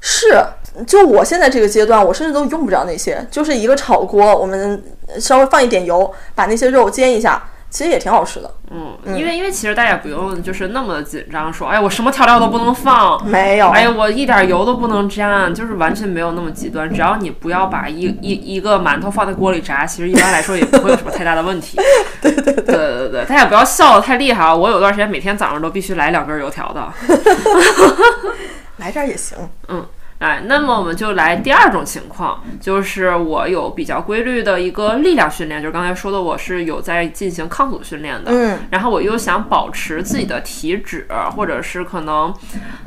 [0.00, 0.40] 是，
[0.86, 4.80] 就我现在这个阶段，我甚至都用不着那些，就是一个炒锅，我们
[5.18, 8.50] 稍微放一点油，把那些肉煎一下，其实也挺好吃的。
[8.70, 16.88] 嗯，因为因为其实大家也不用就是那么紧张，说哎我什么调料都不能放，没有，哎呀我一点油都不能沾，就是完全没有那么极端。
[16.92, 21.78] 只要你不要把一一一个馒头放在锅里炸，其实一般来说也不会有什么太大的问题。
[22.20, 24.54] 对对对对对对，大家不要笑的太厉害啊！
[24.54, 26.92] 我有段时间每天早上都必须来两根油条的。
[28.78, 29.36] 来这儿也行。
[29.68, 29.84] 嗯，
[30.18, 38.32] 哎，那么我们就来第二种情况，就是我有比较规律的一个力量训练，就是刚才说的，我是有在进行抗阻训练的。
[38.32, 42.34] 嗯，然后我又想保持自己的体脂，或者是可能，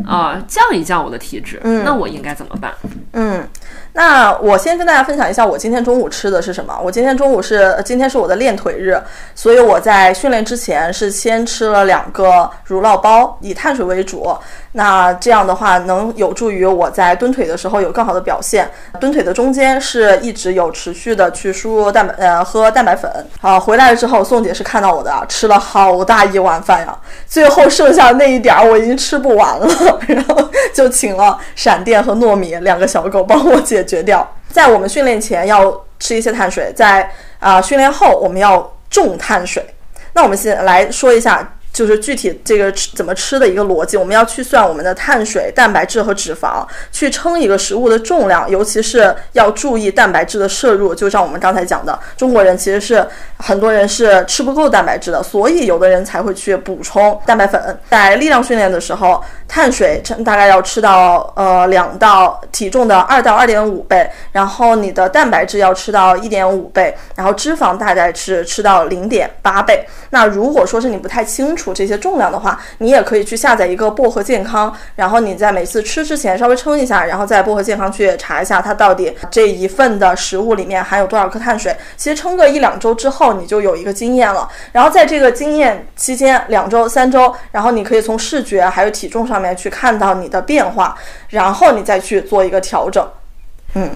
[0.05, 2.73] 呃，降一降我的体脂，嗯那我应该怎么办？
[3.13, 3.47] 嗯，
[3.93, 6.77] 那我先跟大家分享一下我今天中午吃的是什么。
[6.83, 9.01] 我今天中午是今天是我的练腿日，
[9.35, 14.35] 所以我在训练之前是先吃了两个乳酪包，以碳水为主。
[14.73, 18.71] 那这样的话，能有助于我在蹲腿的时候有更好的表现。
[19.01, 23.11] 蹲腿的中间是一直有持续的去输入蛋白，呃，喝蛋白粉。
[23.41, 29.67] 啊，回来了之后，宋姐是看到我的啊，吃了好大一碗饭呀，最后剩下的那一点儿我已经吃不完了，
[30.07, 34.25] 然后就请了闪电和糯米两个小狗帮我解决掉。
[34.49, 39.65] 在我们训练前要吃一些碳水，在啊、训练后我们要重碳水。
[40.13, 41.55] 那我们先来说一下。
[41.73, 50.93] 就是具体这个吃怎么吃的一个逻辑，我们要去算我们的碳水、蛋白质和脂肪，去称一个食物的重量，尤其是要注意蛋白质的摄入。
[50.93, 53.05] 就像我们刚才讲的，中国人其实是
[53.37, 57.79] 很多人是吃不够蛋白质的，所以有的人才会去补充蛋白粉。
[57.89, 69.85] 在力量训练的时候，碳水称大概要吃到呃两到体重的二到二点五倍，然后你的蛋白质要吃到一点五倍，然后脂肪大概是吃到零点八倍。
[70.09, 81.75] 那如果说是你不太清楚这些重量的话，你也可以去下载一个薄荷健康，然后你在每次吃之前稍微称一下，然后在薄荷健康去查一下它到底这一份的食物里面含有多少克碳水。
[81.97, 84.49] 其实称个一两周之后，你就有一个经验了。
[84.71, 90.97] 然后在这个经验期间，两周、三周，然后你可以从视觉还有体重上面去看到你的变化，
[91.29, 93.05] 然后你再去做一个调整。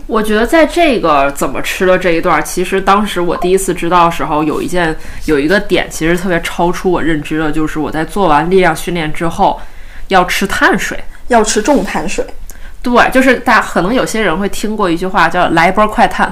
[0.08, 9.60] 我觉得在这个怎么吃的这一段，其实当时我第一次知道的时候，有一件有一个点，其实特别超出我认知的，就是我在做完力量训练之后
[10.10, 10.98] 要吃碳水。
[11.28, 12.24] 要吃重碳水，
[12.84, 16.32] 对，就是大家可能有些人会听过一句话叫“来一波快碳”，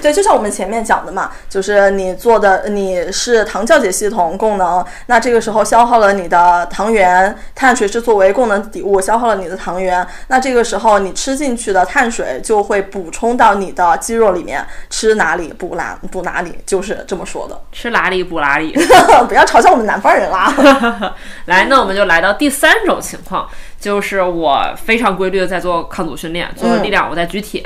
[0.00, 17.60] 对，就像我们前面讲的嘛，就是你做的你是糖酵解系统功能，那这个时候消耗了你的糖原，碳水是作为功能底物消耗了你的糖原，那这个时候你吃进去的碳水就会补充到你的肌肉里面，吃哪里补哪补哪里，就是这么说的。
[17.72, 18.74] 吃哪里补哪里。
[19.28, 20.52] 不要嘲笑我们南方人啦。
[21.46, 23.48] 来，那我们就来到第三种情况，
[23.80, 27.62] 就是我非常规律的在做抗阻训练，做力量，我在举铁，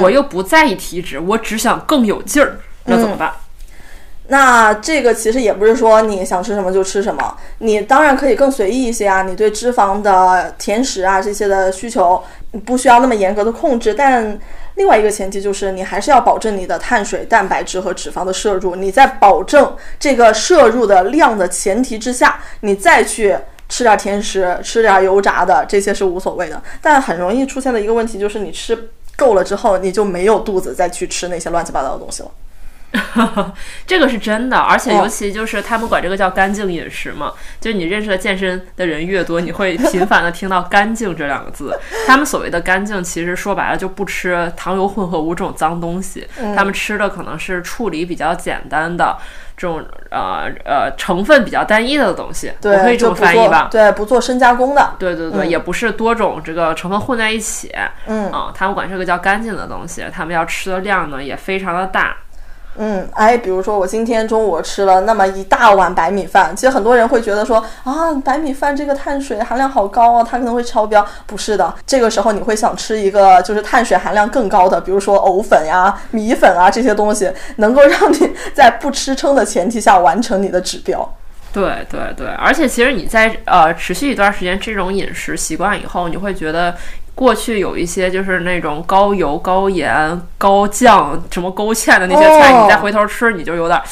[0.00, 3.32] 我又不在意体脂，我只想更有劲儿，那怎么办？
[4.30, 9.22] 那这个其实也不是说你想吃什么就吃什么，你当然可以更随意一些啊。
[9.22, 12.22] 你对脂肪的甜食啊这些的需求
[12.66, 14.38] 不需要那么严格的控制，但
[14.74, 18.76] 另外一个前提就是你还是要保证你的碳水、蛋白质和脂肪的摄入。
[18.76, 23.34] 你在保证这个摄入的量的前提之下，你再去
[23.68, 26.62] 吃点甜食、吃点油炸的这些是无所谓的。
[26.80, 32.30] 但很容易出现的一个问题就是你吃够了之后，你就没有肚子再去吃那些乱七八糟的东西了。
[33.86, 41.78] 这个是真的，而且哦尤其就是他们管这个叫干净饮食嘛，就是你认识的健身的人越多，你会频繁的听到“干净”这两个字。
[42.08, 49.18] 他们所谓的干净，其实说白了就不吃糖油混合物这种脏东西，嗯他们吃的可能是处理比较简单的
[49.58, 53.68] 这种呃呃成分比较单一的东西，对，我可以这么翻译吧？
[53.70, 54.94] 对，不做深加工的。
[55.00, 57.74] 对对对，也不是多种这个成分混在一起，
[58.06, 62.16] 嗯啊，他们管这个叫干净的东西，他们要吃的量呢也非常的大。
[62.76, 71.04] 嗯，哎，比如说我今天中午吃了那么一大碗白米饭，其实很多人会觉得说啊，白米饭这个碳水含量好高啊，它可能会超标。
[71.26, 81.14] 不是的，这个时候你会想吃一个就是碳水含量更高的，比如说藕粉呀、米粉啊这些东西，能够让你在不吃撑的前提下完成你的指标。
[81.50, 86.74] 对对对，而且其实你在呃持续一段时间这种饮食习惯以后，你会觉得
[87.18, 93.82] 过去有一些就是那种高油、高盐、高酱、什么勾芡的那些菜，哦你再回头吃，你就有点。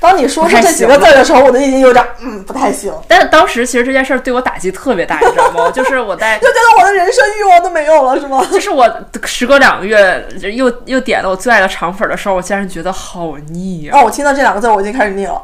[0.00, 5.70] 当你说出这几个字儿的时候，我都已经有点嗯不太行，但是当时其实这件事儿对我打击特别大，你知道吗？
[5.72, 8.44] 就是我在就觉得我的人生欲望都没有了，是吗？
[8.50, 14.00] 就是我时隔两个月又又点了我最爱的肠粉的时候，我竟然觉得好腻啊！
[14.00, 15.40] 哦，我听到这两个字，我已经开始腻了。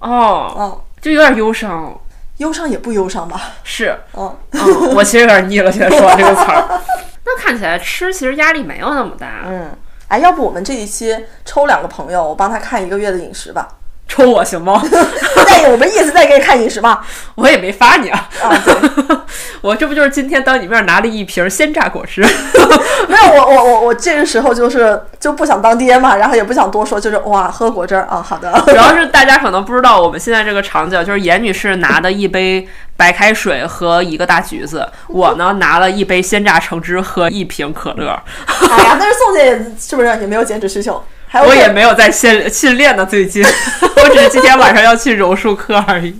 [0.00, 1.98] 哦，嗯，就有点忧伤。
[2.38, 3.40] 忧伤也不忧伤吧？
[3.62, 6.80] 是，嗯，嗯，我其实有点腻了，现在说完这个词儿。
[7.24, 9.44] 那看起来吃其实压力没有那么大。
[9.46, 9.70] 嗯，
[10.08, 13.68] 哎，要不我们这一期抽两个朋友，我帮他看一个月的饮食吧。
[14.06, 14.82] 抽我行吗？
[15.46, 17.04] 再我们意思再给你看饮食吧。
[17.34, 18.28] 我也没发你啊。
[18.42, 18.74] 啊，对，
[19.60, 22.22] 我这不就是今天当你面拿了一瓶鲜榨果汁？
[23.08, 28.52] 没有我我我我这个时候就是就不想当爹嘛，然后也不想多说，就是哇喝果汁儿啊，好的。
[28.66, 38.16] 主要是大家可能不知道，我们现在这个场景就是严女士拿的一杯白开水和一个大橘子，我呢拿了一杯鲜榨橙汁和一瓶可乐。
[38.46, 41.02] 哎呀，但是宋姐是不是也没有减脂需求？
[41.42, 43.44] 我也没有在训训练呢，最近
[43.96, 46.14] 我只是今天晚上要去柔术课而已。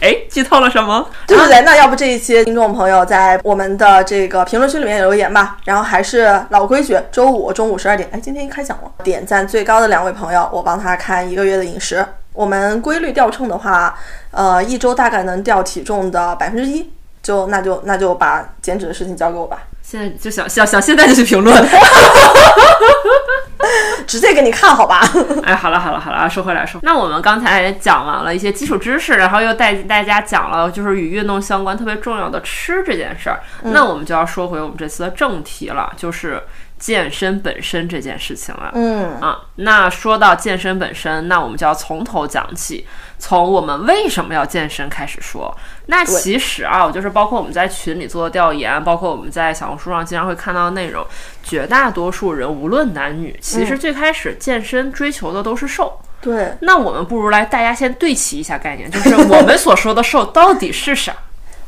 [0.00, 1.06] 哎，剧透了什么？
[1.26, 5.56] 对对对，那要不这一期听众朋友在我们的这个评论区里面留言吧。
[5.64, 12.06] 然后还是老规矩，周五中午十二点，哎，今天一开奖了，点赞最高的两位朋友，我帮他看一个月的饮食。
[12.32, 13.98] 我们规律掉秤的话，
[14.30, 16.88] 呃，一周大概能掉体重的百分之一，
[17.22, 21.56] 就那就那就把减脂的事情交给我吧，现在就想想想现在就去评论。
[24.10, 25.00] 直接给你看好吧。
[25.46, 36.42] 哎，好了好了好了，说回来说，那我们刚才讲完了一些基础知识，然后又带大家讲了就是与运动相关特别重要的吃这件事儿，那我们就要说回我们这次的正题了，就是
[36.76, 38.72] 健身本身这件事情了。
[38.74, 42.84] 嗯，啊，那说到健身本身，那我们就要从头讲起，
[43.16, 45.56] 从我们为什么要健身开始说。
[45.90, 51.04] 那其实啊，我就是包括我们在群里做的调研，包括我们在小红书上经常会看到的内容，
[51.42, 56.00] 绝大多数人无论男女，其实最开始健身追求的都是瘦。
[56.20, 61.12] 对，那我们不如来大家先对齐一下概念，就是我们所说的瘦到底是啥？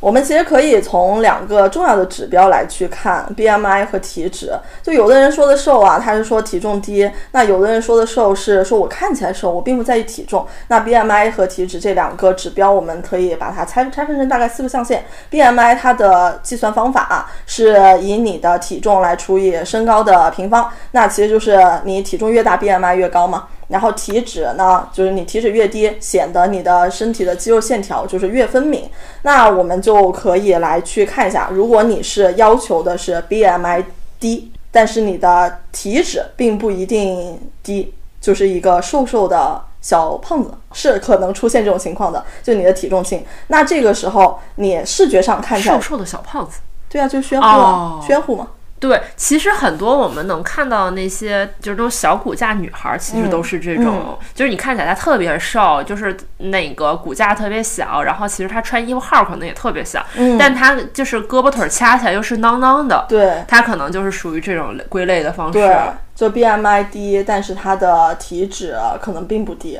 [0.02, 4.50] 我们其实可以从两个重要的指标来去看 BMI 和体脂。
[4.82, 10.44] 就有的人说的瘦啊，他是说体重低；那有的人说的瘦是说我看起来瘦，我并不在意体重。
[10.66, 15.04] 那 BMI 和体脂这两个指标，我们可以把它拆拆分成大概四个象限。
[15.30, 23.44] BMI 它的计算方法啊，是以你的体重来除以身高的平方，那其实就是你体重越大，BMI 越高嘛。
[23.72, 28.88] 然后体脂呢，就是你体脂越低，显得你的身体的肌肉线条就是越分明。
[29.22, 33.82] 那我们就可以来去看一下，如果你是要求的是 BMI
[34.20, 43.24] 低，但是你的体脂并不一定低，就是一个瘦瘦的小胖子，是可能出现这种情况的，就你的体重轻。
[43.46, 46.60] 那这个时候你视觉上看起来瘦，瘦的小胖子。
[46.90, 48.48] 对啊，就是宣乎宣乎嘛。
[48.82, 60.04] 对，其实很多我们能看到的那些就是那种小骨架女孩儿，其实都是这种，就是你看起来她特别瘦，就是那个骨架特别小，然后其实她穿衣服号可能也特别小，
[60.36, 65.52] 但她就是胳膊腿儿掐起来又是囊囊的，对她可能就是属于这种归类的方式。
[65.52, 65.76] 对，
[66.16, 69.78] 就 BMI 低，但是她的体脂可能并不低。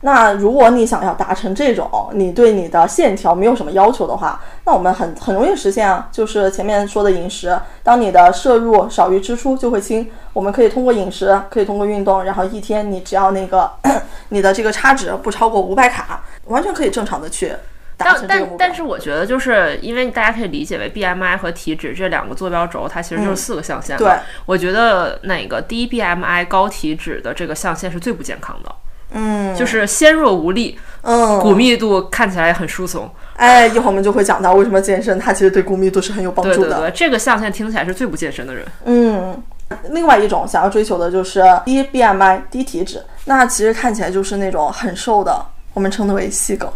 [0.00, 10.08] 那如果你想要达成这种，你对你的线条没有什么要求的话，那我们很很容易实现啊，就是前面说的饮食，当你的摄入少于支出就会轻。
[10.32, 13.68] 我们可以通过饮食，可以通过运动，然后一天你只要那个
[14.30, 17.52] 你的这个差值不超过五百卡，完全可以正常的去
[17.96, 18.56] 达成但这个目标。
[18.56, 24.12] 但但是我觉得，就是因为大家可以理解为 BMI 和体脂这两个坐标轴，它其实就是四个象限对
[24.46, 28.72] 我觉得哪个低 BMI 高体脂的这个象限是最不健康的，
[29.12, 33.10] 嗯就是纤弱无力，嗯，骨密度看起来很疏松。
[33.36, 36.70] 哎，一会儿我们就会讲到为什么健身它其实对骨密度是很有帮助的。
[36.70, 38.66] 对对对，这个象限听起来是最不健身的人。
[38.84, 39.42] 嗯，
[39.90, 45.40] 另外一种想要追求的就是低 BMI、低体脂，那其实看起来就是那种很瘦的，
[45.74, 46.72] 我们称之为细狗。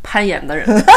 [0.00, 0.88] 攀岩的人， 不要这么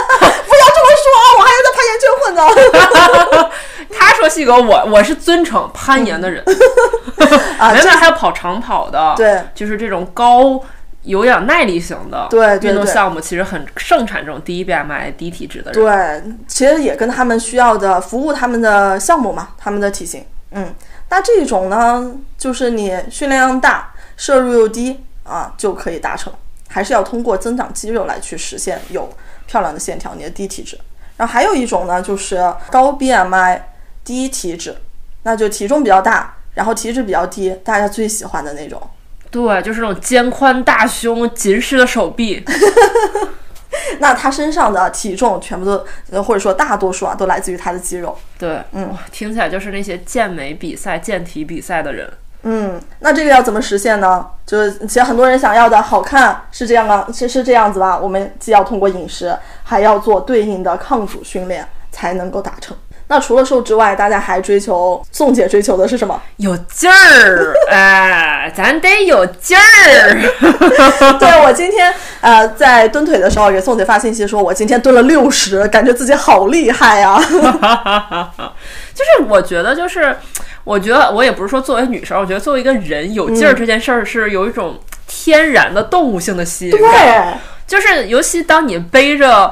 [1.01, 3.49] 说啊，我还有在攀岩圈混呢。
[4.11, 6.43] 他说细狗，我我是尊称攀岩的人。
[7.57, 10.61] 啊，原来还有跑长跑的，对，就是这种高
[11.03, 15.81] 有氧耐力型的对运动项目，其实很盛产这种低 BMI、低体脂的人。
[15.81, 20.25] 对，其实也跟他们需要的服务他们的项目嘛，他们的体型。
[20.51, 20.73] 嗯，
[21.09, 26.33] 那这种呢，就是你训练量大，摄入又低啊，就可以达成。
[26.67, 29.09] 还是要通过增长肌肉来去实现有
[29.45, 30.77] 漂亮的线条，你的低体脂。
[31.17, 32.37] 然后还有一种呢，就是
[32.69, 33.61] 高 BMI
[34.03, 34.75] 低体脂，
[35.23, 38.81] 那就体重比较大，然后体脂比较低，大家最喜欢的那种。
[39.29, 42.43] 对，就是那种肩宽大胸、紧实的手臂。
[43.99, 48.17] 那他身上的体重全部都，呃或者说大多数啊，都来自于他的肌肉。
[48.37, 52.11] 对，嗯，听起来就是那些健美比赛、健体比赛的人。
[52.43, 54.27] 嗯，那这个要怎么实现呢？
[54.45, 57.97] 就是其实很多人想要的好看是这样啊，是是这样子吧？
[57.97, 62.75] 我们既要通过饮食，还要做对应的抗阻训练，才能够达成。
[63.11, 66.17] 那除了瘦之外，大家还追求宋姐追求的是什么？
[66.37, 70.15] 有劲儿，哎，咱得有劲儿。
[71.19, 77.19] 对我今天呃在蹲腿的时候给宋姐发信息说，我今天蹲了六十，感觉自己好厉害啊！
[78.95, 80.15] 就是我觉得，就是
[80.63, 86.81] 我觉得我也不是说作为女生，我觉得作为一个人有劲儿这件事儿是有一种天然的动物性的吸引感。
[86.89, 87.33] 对，
[87.67, 89.51] 就是尤其当你背着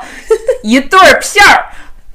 [0.64, 1.66] 一对儿片儿。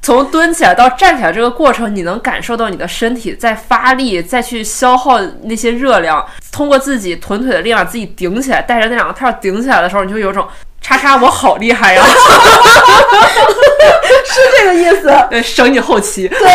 [0.04, 10.46] 从蹲起来到站起来这个过程，你能感受到你的身体在发力，再去消耗那些热量，通过自己臀腿的力量自己顶起来，带着那两个套儿顶起来的时候，你就有种
[10.82, 12.04] 叉叉我好厉害呀，
[14.26, 15.10] 是这个意思。
[15.30, 16.28] 对，省你后期。
[16.28, 16.48] 对，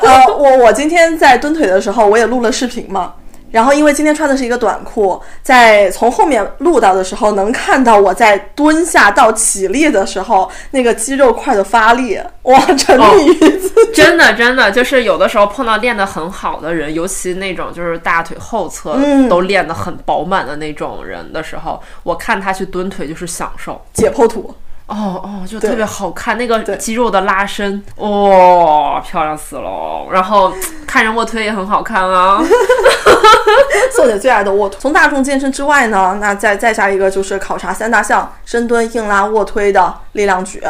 [0.00, 3.12] 呃，我我今天在蹲腿的时候，我也录了视频嘛。
[3.54, 13.70] 然后因为今天穿的是一个短裤，在从后面录到的时候，能看到我在蹲下到起立的时候，那个肌肉块的发力， 哇，沉迷于此。
[13.94, 23.80] 真的，真的，就是有的时候碰到练得很好的人，尤其那种就是大腿后侧嗯都练得很饱满的那种人的时候，我看他去蹲腿就是享受。
[23.92, 24.52] 解剖图，
[24.86, 30.06] 哦哦，就特别好看，那个肌肉的拉伸，哇、漂亮死了。
[30.12, 30.52] 然后
[30.86, 32.38] 看人卧推也很好看啊。
[33.96, 34.78] 宋姐最爱的卧推。
[34.78, 40.62] 从大众健身之外呢，那再再下一个就是考察三大项：深蹲、硬拉、卧推的力量举。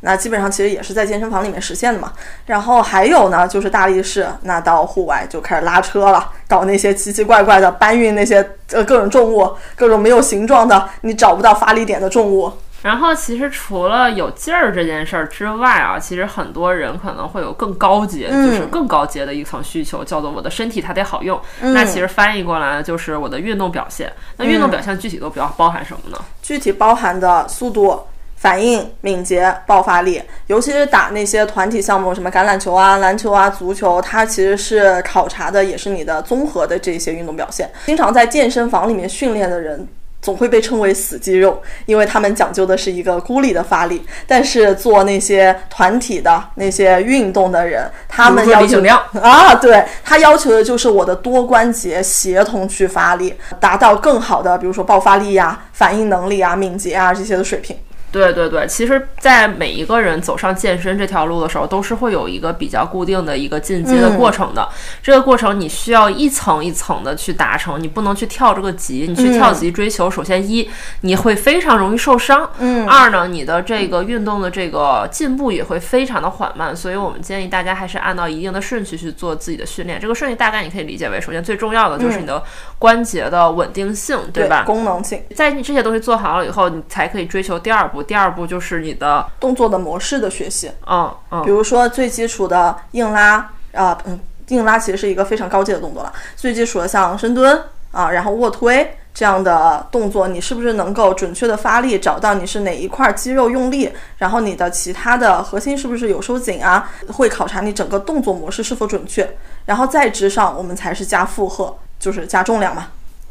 [0.00, 2.12] 那基本上其实也是在健身房里面实现的嘛。
[2.46, 8.36] 然后还有呢，就是大力士，那到户外就开始拉车了，搞那些奇奇怪怪的搬运那些
[8.72, 12.50] 呃各种重物，各种没有形状的，你找不到发力点的重物。
[12.80, 21.40] 然后其实除了有劲儿这件事儿之外啊，其实很多人可能会有更高阶，嗯就是更高阶的一层需求，叫做我的身体它得好用。
[21.60, 24.12] 那其实翻译过来就是我的运动表现。
[24.36, 26.18] 那运动表现具体都比较包含什么呢？
[26.40, 28.00] 具体包含的速度、
[28.36, 37.68] 反应、敏捷、爆发力，尤其是打那些团体项目，什么橄榄球啊、篮球啊、足球，它其实是考察的也是你的综合的这些运动表现。
[37.86, 39.88] 经常在健身房里面训练的人。
[40.20, 44.04] 总会被称为死肌肉，因为他们讲究的是一个孤立的发力。
[44.26, 48.82] 但是做那些团体的那些运动的人，他们要求
[49.20, 57.76] 啊，对他要求的就是我的多关节协同去发力，达到更好的，比如说爆发力呀、反应能力啊、敏捷啊这些的水平。
[58.10, 64.68] 对对对，其实，在每一个人走上健身这条路的时候，都是会有一个比较固定的一个进阶的过程的。
[65.02, 69.06] 这个过程你需要一层一层的去达成，你不能去跳这个级。
[69.08, 70.68] 你去跳级追求，首先一
[71.02, 76.74] 你会非常容易受伤，嗯二呢，你的这个运动的这个进步也会非常的缓慢。
[76.74, 80.00] 所以我们建议大家还是按照一定的顺序去做自己的训练。
[80.00, 82.42] 这个顺序大概你可以理解为，首先最重要的就是你的
[82.78, 84.62] 关节的稳定性，对吧？
[84.64, 88.02] 功能性、在你这些东西做好了以后，你才可以追求第二步。
[88.02, 90.70] 第二步就是你的，动作的模式的学习。
[90.86, 94.18] 嗯嗯比，如说最基础的硬拉啊，嗯，
[94.48, 96.12] 硬拉其实是一个非常高阶的动作了。
[96.36, 97.60] 最基础的像深蹲
[97.90, 106.88] 啊，然后卧推这样的动作，你是不是能够准确的发力，找到你是哪一块肌肉用力，然后你的其他的核心是不是有收紧啊？
[107.08, 109.28] 会考察你整个动作模式是否准确，
[109.64, 112.88] 然后再之上我们才是加负荷，就是加重量嘛。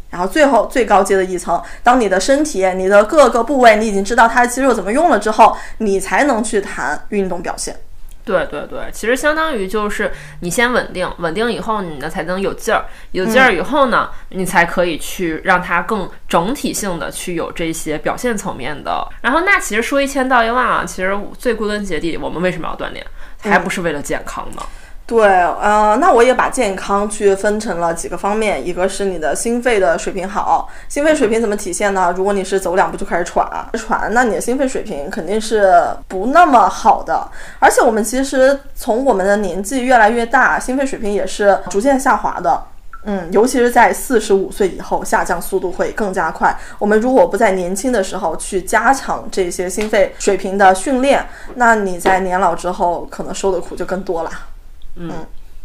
[0.10, 7.76] 然后最后最高阶的一层，当你的身体、你的各个部位你已经知道它的肌肉怎么用了之后，你才能去谈运动表现。
[8.24, 10.12] 对对对，其实相当于就是
[10.42, 19.08] 你先稳定，稳定以后你呢才能有劲儿，有劲儿以后呢，你才可以去让它更整体性的去有这些表现层面的。
[19.22, 23.06] 然后那其实说一千道一万啊，其实最归根结底，我们为什么要锻炼，
[23.40, 24.62] 还不是为了健康呢？
[25.08, 32.14] 对，呃，那我也把健康去分成了几个方面，一个是你的心肺的水平好，心肺水平怎么体现呢？
[32.18, 37.26] 如果你是走两步就开始喘，喘，那你的心肺水平肯定是不那么好的。
[37.58, 42.62] 而且我们其实从我们的年纪越来越大，心肺水平也是逐渐下滑的。
[43.06, 46.54] 嗯，尤其是在四十五岁以后，下降速度会更加快。
[46.78, 54.30] 我们如果不在年轻的时候去加强这些心肺水平的训练，那你在年老之后可能受的苦就更多了。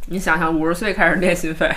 [0.07, 1.71] 你想想，五十岁开始练心肺，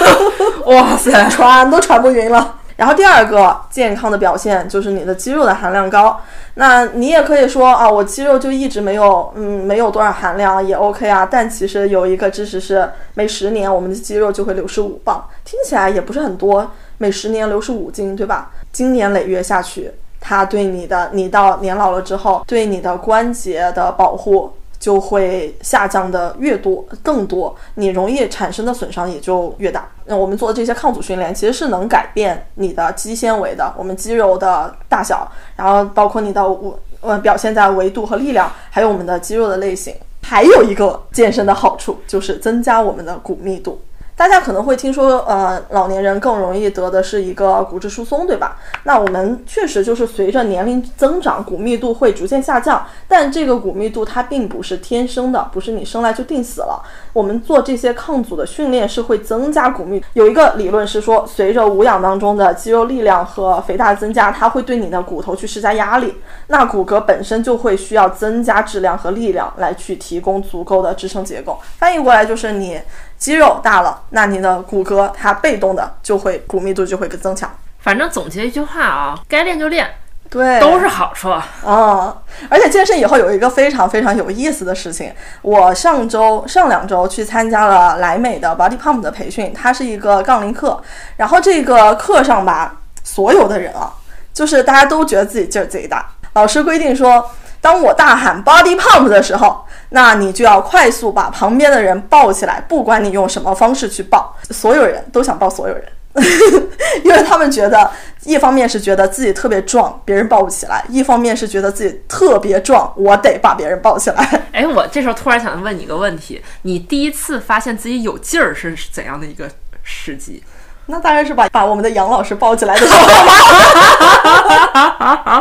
[0.66, 1.28] 哇塞！
[1.30, 2.56] 喘都喘不匀了。
[2.76, 6.18] 然后第二个健康的表现就是你的肌肉的含量高。
[6.54, 11.28] 那你也可以说啊，我肌肉就一直没有，嗯，没有多少含量也 OK 啊。
[11.30, 18.50] 但其实有一个知识是，每十年我们的肌肉就会流失五磅，听起来也不是很多，每十年流失五斤，对吧？
[18.72, 29.88] 经年累月下去，它对你的，你到年老了之后，对你的关节的保护就会下降的越多更多，你容易产生的损伤也就越大。
[30.06, 36.72] 那我们做的这些抗阻训练，其实是能改变你的肌纤维的，我们肌肉的大小，然后包括你的维
[37.02, 39.94] 呃表现在维度和力量，还有我们的肌肉的类型。
[40.22, 43.80] 还有一个健身的好处就是增加我们的骨密度。
[44.20, 48.58] 大家可能会听说，呃，老年人更容易得的是一个骨质疏松，对吧？
[48.82, 56.82] 那我们确实就是随着年龄增长，骨密度会逐渐下降，但这个骨密度它并不是天生的，不是你生来就定死了。
[57.14, 60.04] 我们做这些抗阻的训练是会增加骨密。
[60.12, 66.14] 有一个理论是说，随着无氧当中的肌肉力量和肥大增加，它会对你的骨头去施加压力，
[66.48, 71.58] 那骨骼本身就会需要增加质量和力量来去提供足够的支撑结构。
[71.78, 72.78] 翻译过来就是你。
[73.20, 77.48] 肌肉大了，那你的骨骼它被动的就会骨密度就会增强。
[77.78, 79.86] 反正总结一句话啊，该练就练，
[80.30, 81.30] 对，都是好处。
[81.66, 82.16] 嗯，
[82.48, 85.12] 而且健身以后有一个非常非常有意思的事情，
[85.42, 90.82] 我上周上两周去参加了莱美的 Body Pump 的培训，它是一个杠铃课。
[91.16, 93.92] 然后这个课上吧，所有的人啊，
[94.32, 96.06] 就是大家都觉得自己劲儿贼大。
[96.32, 105.84] 老师规定说，当我大喊 Body Pump 的时候，那你就要快速把旁边的人抱起来，不管你用什么方式去抱，所有人都想抱所有人。
[107.04, 107.88] 因为他们觉得，
[108.24, 114.42] 一方面是觉得自己特别壮，别人抱不起来；一方面是觉得自己特别壮，我得把别人抱起来。
[114.52, 119.48] 哎，我这时候突然想问你一个问题：你第一次发现自己有劲儿是怎样的一个
[119.84, 120.42] 时机？
[120.86, 123.06] 那当然是把把我们的杨老师抱起来的时候。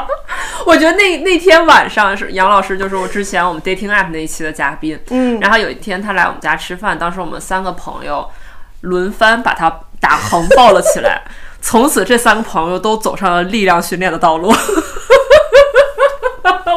[0.66, 5.00] 我觉得那那天晚上是杨老师，就是我之前我们 dating app 那一期的嘉宾。
[5.10, 8.30] 嗯，然后有一天他来我们家吃饭，当时我们三个朋友
[8.82, 11.22] 轮番把他打横抱了起来，
[11.62, 14.54] 从此这三个朋友都走上了力量训练的道路。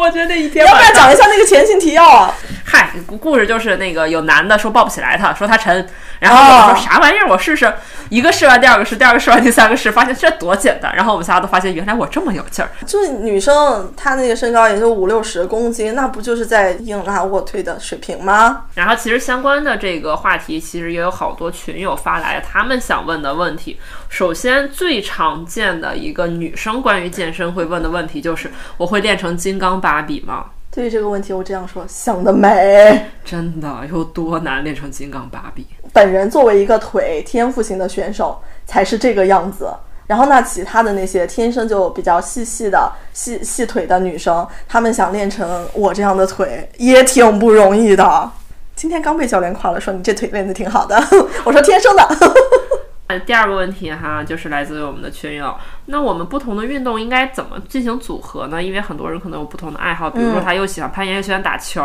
[0.02, 2.34] 我觉得那一天要不要讲一下那个前情提要啊？
[2.64, 5.88] 嗨，故事就是那个有男的说抱不起来他，说他沉，
[6.22, 7.72] 然后我哦说啥玩意儿，我试试。
[8.08, 10.94] 一个试完，第二个试，第二个试完，第三个试，发现这多简单。
[10.94, 12.70] 然后我们仨都发现，原来我这么有劲儿。
[12.86, 18.66] 就女生她那个身高也就五六十公斤，那不就是在硬拉卧推的水平吗？
[18.74, 23.80] 然后其实相关的这个话题，其实也有好多群友发来他们想问的问题。
[24.08, 30.44] 首先最常见的一个女生关于健身会问的问题就是：我会练成金刚芭比吗？
[30.74, 33.04] 对于这个问题，我这样说，想得美。
[33.22, 35.66] 真的有多难练成金刚芭比？
[35.92, 39.70] 本人作为一个腿天赋型的选手，才是这个样子。
[40.06, 48.30] 然后那其他的那些天生就比较细细的细细腿的女生，她们想练成我这样的腿也挺不容易的。
[48.74, 50.98] 今天刚被教练夸了，说你这腿练得挺好的。
[51.44, 52.08] 我说天生的。
[53.08, 55.54] 呃，第二个问题哈，就是来自于我们的群友。
[55.86, 58.62] 那我们不同的运动应该怎么进行组合呢？
[58.62, 61.82] 因为很多人可能有不同的爱好，比如说他又喜欢攀岩，又喜欢打球，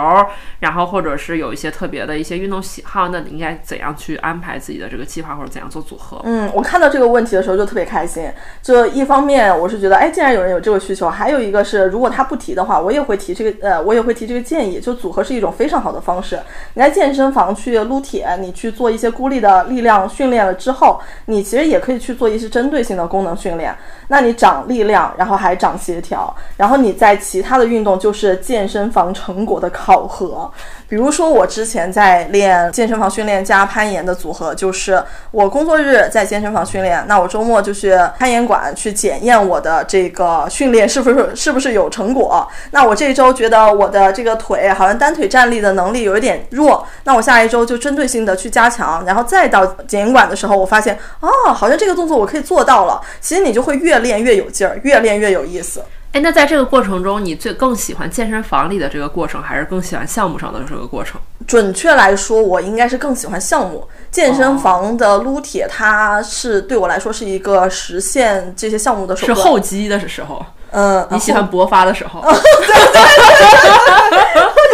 [0.60, 6.22] 然后或者是有一些特别的一些运动喜好，那你应该怎样去安排自己的这个计划，或者怎样做组合？
[6.26, 8.32] 嗯，我看到这个问题的时候就特别开心。
[8.62, 14.80] 就一方面我是觉得，哎，既然有人有这个需求，还有一个是，如果他不提的话，我也会提这个，呃，我也会提这个建议。
[14.80, 16.40] 就组合是一种非常好的方式。
[16.76, 23.76] 你在健身房去撸铁，你去做一些孤立的力量训练了之后，你其实也可以去做一些针对性的功能训练。
[24.08, 30.50] 那你长力量，然后还长协调，然后你在其他的运动就是健身房成果的考核。
[30.90, 42.48] 比如说我之前在练健身房训练加攀岩的组合，就是我工作日在健身房训练，那我周末就去攀岩馆去检验我的这个训练是不是是不是有成果。
[42.72, 53.02] 那我这一周觉得我的这个腿好像单腿站立的能力有一点弱，那我下一周就针对性的去加强，然后再到检验馆的时候，我发现哦，好像这个动作我可以做到了。
[53.20, 55.84] 其实你就会越练越有劲儿，越练越有意思。
[56.18, 61.22] 哎，那在这个过程中，你最更喜欢健身房里的这个过程，还是更喜欢项目上的这个过程？
[61.46, 63.88] 准确来说，我应该是更喜欢项目。
[64.10, 69.46] 健身房的撸铁，它是对我来说是一个实现这些项目的手是段。
[69.46, 72.24] 后期的时候，嗯，你喜欢勃发的时候。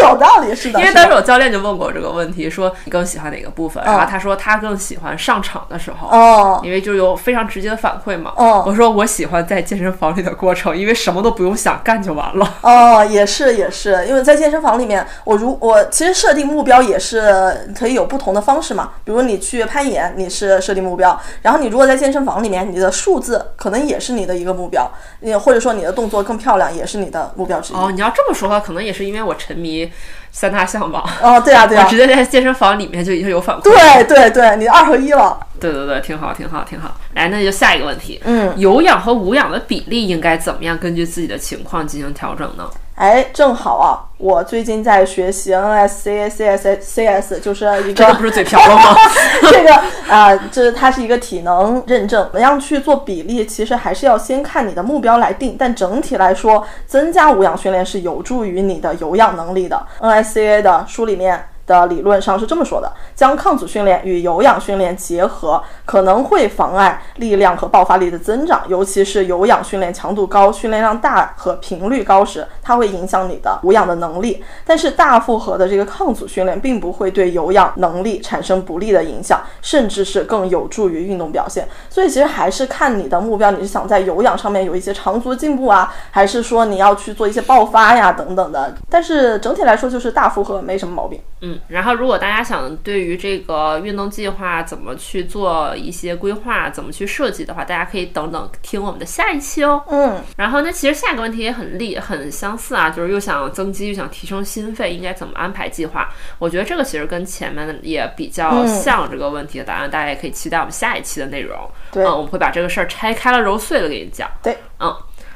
[0.02, 0.80] 有道理，是的。
[0.80, 3.84] 因为当时我教练就问过我这个问题，说你更喜欢哪个部分？
[3.84, 8.34] 然后他说他更喜欢上场的时候，哦因为就有非常直接的反馈嘛。
[8.36, 12.56] 哦我说我喜欢在健身房里的过程，因为什么都不用想，干就完了。
[12.62, 18.92] 哦，也是也是，因为在健身房里面，我如我其实设定目标也是可以有不同的方式嘛。
[19.04, 24.90] 比如你去攀岩，你是设定目标，然后你如果在健身房里面，你的数字可能也是你的一个目标，
[25.20, 27.76] 你或者说你的动作更漂亮，也是你的目标之一。
[27.76, 29.92] 哦，你要这么说的话，可能也是因为我沉迷
[30.32, 31.04] 三大项吧。
[31.22, 33.64] 哦，对啊 对啊我直，接在健身房里面就已经有反馈。
[33.64, 35.40] 对对对，你二合一了。
[35.60, 36.96] 对对对，挺好，挺好，挺好。
[37.14, 42.70] 来，那就下一个问题，嗯，有氧和无氧的比例应该怎么样根据自己的情况进行调整呢？
[42.96, 48.96] 哎，正好啊，我最近在学习 NSCA CS CS，就是一个这个不是嘴瓢了吗？
[49.52, 49.74] 这个
[50.08, 55.56] 啊、这它是一个体能认证，怎么样去做比例，其实还是要先看你的目标来定。
[55.58, 59.82] 但整体来说，增加无氧训练是有助于你的有氧能力的。
[60.00, 61.48] NSCA 的书里面。
[61.66, 74.44] 的理论上是这么说的：将抗阻训练与有氧训练结合，可能会妨碍力量和爆发力的增长，尤其是有氧训练强度高、训练量大和频率高时，它会影响你的无氧的能力。
[74.66, 81.68] 但是大负荷的这个抗阻训练并不会对有氧能力产生不利的影响，甚至是更有助于运动表现。
[81.90, 88.76] 所以其实还是看你的目标，你是想在有氧上面有一些长足进步啊，还是说你要去做一些爆发呀等等的。
[88.90, 91.20] 但是整体来说，就是大负荷没什么毛病。
[91.42, 99.84] 嗯，然后如果大家想对于这个运动计划怎么去做一些规划，怎么去设计的话，大家可以等等听我们的下一期哦。
[99.90, 106.10] 嗯，然后那，其实下一个问题也很厉很相似啊，就是又想增肌又想提升心肺，应该怎么安排计划？
[106.40, 111.58] 我觉得这个其实跟前面的也比较像这个问题的答案，大家也可以期待我们下一期的内容。
[111.92, 114.30] 对嗯，我们会把这个事儿拆开了揉碎了给你讲。
[114.42, 114.96] 对，嗯，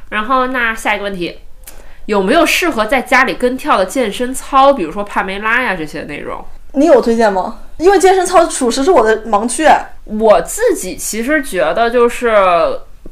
[0.09, 1.38] 然后那下一个问题。
[2.08, 6.43] 有没有适合在家里跟跳的健身操，比如说帕梅拉呀这些内容？
[6.74, 7.60] 你有推荐吗？
[7.78, 9.66] 因为健身操属实是我的盲区。
[10.05, 12.34] 我自己其实觉得就是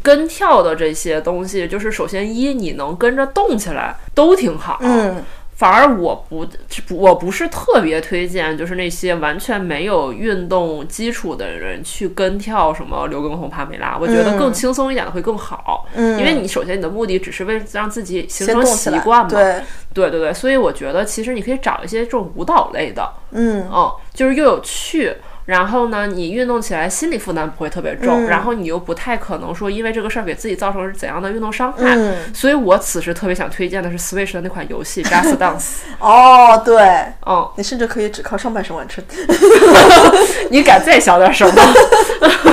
[0.02, 5.24] 跟跳的这些东西，就是首先一你能跟着动起来都挺好，嗯，
[5.56, 6.45] 反而我不
[6.89, 16.20] 我不是特别推荐，就是那些完全没有运动基础的人去跟跳什么刘畊宏、帕梅拉，我觉得更轻松一点的会更好，嗯。
[16.20, 18.66] 因为你首先你的目的只是为了让自己形成。
[18.76, 25.16] 习惯嘛，对，对对对，所以我觉得其实你可以找一些这种舞蹈类的，嗯，嗯，就是又有趣，
[25.46, 31.96] 然后呢，你运动起来心理负担不会特别重，嗯然后你又不太可能说因为这个事儿给自己造成怎样的运动伤害。
[31.96, 35.78] 嗯所以我此时特别想推荐的是 Switch 的那款游戏 Just Dance。
[36.00, 36.78] 哦，对，
[37.26, 39.04] 嗯，你甚至可以只靠上半身完成，
[40.50, 41.62] 你敢再小点声吗？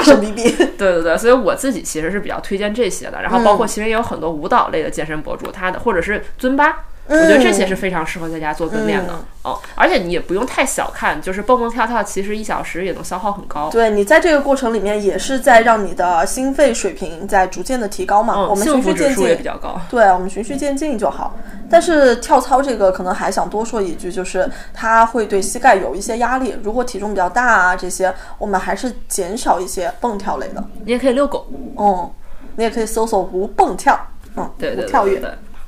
[0.04, 0.50] 神逼逼。
[0.76, 3.22] 对对对，所以我自己其实是比较推荐这些的。
[3.22, 6.76] 然后包括其实也有很多舞蹈类的健身博主，他的或者是尊巴。
[7.08, 13.68] 我觉得这些是非常适合在家做锻炼的，哦，而且你也不用太小看，就是蹦蹦跳跳，其实一小时也能消耗很高。
[13.70, 18.40] 对你在这个过程里面，也是在让你的心肺水平在逐渐的提高嘛。
[18.40, 19.80] 我嗯，们幸循序渐进，较高。
[19.90, 21.36] 对我们循序渐进就好。
[21.68, 26.54] 但是跳操这个可能还想多说一句，就是它会对膝盖有一些压力。
[26.62, 30.64] 如果体重比较大啊这些，我们还是减少一些蹦跳类的。
[30.84, 31.46] 你也可以遛狗，
[31.76, 32.08] 嗯，
[32.56, 33.98] 你也可以搜索无蹦跳，
[34.36, 35.20] 嗯，对对无跳跃。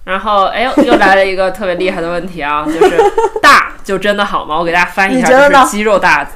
[0.04, 2.98] 然后，哎呦，又来了一个特别厉害的问题啊， 就是
[3.42, 4.58] 大就真的好吗？
[4.58, 6.26] 我给大家翻译一下，就是肌肉大。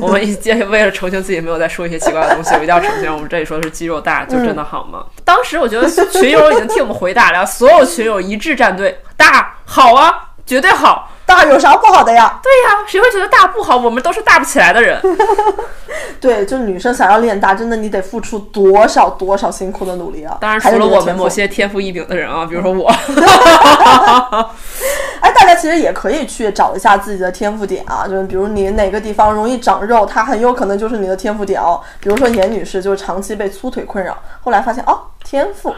[0.00, 5.04] 我们一接为了澄清自己没有在说一些奇怪的东西，我一定要澄清，我们这里说的是肌肉大就真的好吗？
[5.24, 10.12] 当时我觉得群友已经替我们回答了，所有群友一致站队，大好啊，
[10.44, 11.10] 绝对好。
[11.26, 12.38] 大有啥不好的呀？
[12.42, 13.76] 对呀、谁会觉得大不好？
[13.76, 15.00] 我们都是大不起来的人。
[16.20, 20.36] 对，就女生想要练大，真的你得付出多少多少辛苦的努力啊！
[20.40, 22.88] 当然，还除了我们某些天赋异禀的人啊，比如说我，
[25.20, 31.80] 哎，大家其实也可以去找一下自己的天赋点啊，就是比如你哪个地方容易长肉，它很有可能就是你的天赋点哦。
[32.00, 35.74] 比如说严女士就是长期被粗腿困扰，后来发现哦，天赋，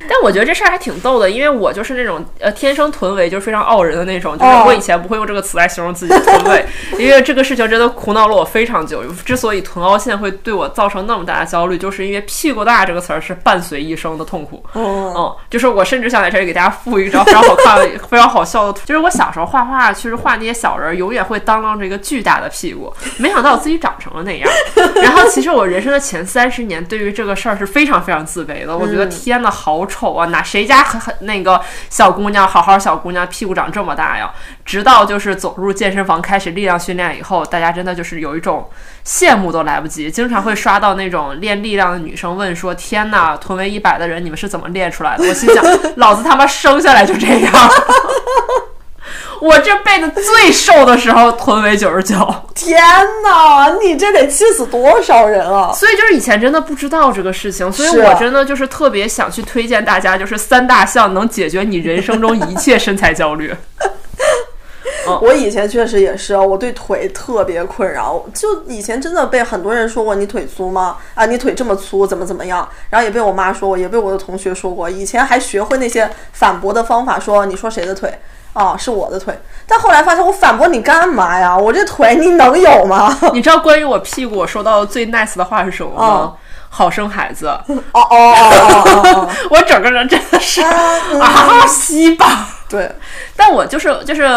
[0.00, 6.64] 但我觉得这事儿还挺逗的，因为我就是那种呃天生臀围就是非常傲人的那种，就是哦我以前不会用这个词来形容自己的臀围，
[6.98, 9.02] 因为这个事情真的苦恼了我非常久。
[9.24, 14.64] 之所以臀凹陷会对我造成那么大的焦虑，就是因为屁股大这个词儿是伴随一生的痛苦。
[14.74, 17.78] 嗯，嗯，就是我甚至想在这里给大家附一张非常好看、
[18.08, 24.50] 非常好笑的图，就是我小时候画画，其实画那些小人儿，永远会当啷着一个巨大的屁股， 没想到我自己长成了那样。
[25.02, 28.76] 然后其实我人生的前三十年，对于这个事儿是非常非常自卑的。
[28.76, 30.26] 我觉得天呐，好丑啊！
[30.26, 31.60] 哪谁家很很那个
[31.90, 34.30] 小姑娘，好好小姑娘，屁股长这么大呀？
[34.64, 38.68] 直到就是走入健身房开始力量训练以后，大家真的就是有一种
[39.04, 45.64] 羡慕都来不及，经常会刷到那种练力量的女生问说：“天呐，臀围一百的人，你们是怎么练出来的？”我心想，
[45.96, 47.52] 老子他妈生下来就这样。
[49.40, 52.14] 我这辈子最瘦的时候臀围九十九，
[52.54, 52.80] 天
[53.22, 55.72] 哪，你这得气死多少人啊！
[55.72, 63.54] 所以就是以前真的不知道这个事情，所以我真的就是特别想去推荐大家，就是三大项能解决你人生中一切身材焦虑。
[65.22, 68.22] 我以前确实也是，我对腿特别困扰。
[68.34, 70.98] 就以前真的被很多人说过你腿粗吗？
[71.14, 72.68] 啊，你腿这么粗，怎么怎么样？
[72.90, 74.90] 然后也被我妈说过，也被我的同学说过。
[74.90, 78.12] 以前还学会那些反驳的方法，说你说谁的腿？
[78.52, 79.38] 啊，是我的腿。
[79.66, 81.56] 但后来发现，我反驳你干嘛呀？
[81.56, 83.16] 我这腿你能有吗？
[83.32, 86.04] 你知道关于我屁股我收到的最 nice 的话是什么吗？
[86.04, 86.36] 哦
[86.70, 92.46] 好生孩子，哦哦哦哦哦哦， 我整个人真的是嗯啊稀巴。
[92.68, 92.90] 对，
[93.34, 94.28] 但我就是就是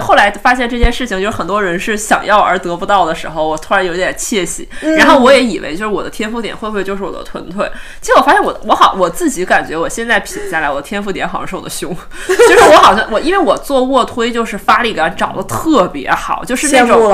[0.00, 4.68] 后来发现这件事情，就是很多人是想要而得不到的时候，我突然有点窃喜。
[4.96, 7.70] 然后我也以为就是我的天赋点会不会就是我的臀腿？
[8.00, 11.94] 结果发现我我好我自己感觉我现在品下来，我的天赋点好像是我的胸，
[12.26, 17.12] 就是我好像我因为我做卧推就是发力感找的特别好，就是那种。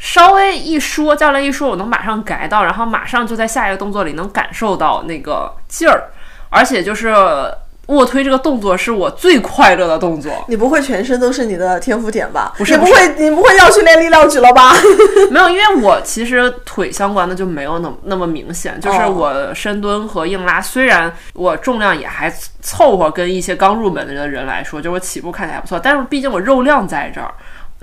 [0.00, 6.04] 稍微一说教练一说，我能马上改到，然后马上就在下一个动作里能感受到那个劲儿，
[6.50, 7.12] 而且就是
[7.88, 10.32] 卧推这个动作是我最快乐的动作。
[10.48, 12.54] 你不会全身都是你的天赋点吧？
[12.56, 14.72] 不是不是你不会，你不会要去练力量举了吧？
[15.30, 27.32] 没有，因为我其实腿相关的就没有那么那么明显，就是哦我深蹲和硬拉，虽然我重量也还凑合，跟一些刚入门的人来说，就我起步看起来还不错，但是毕竟我肉量在这儿。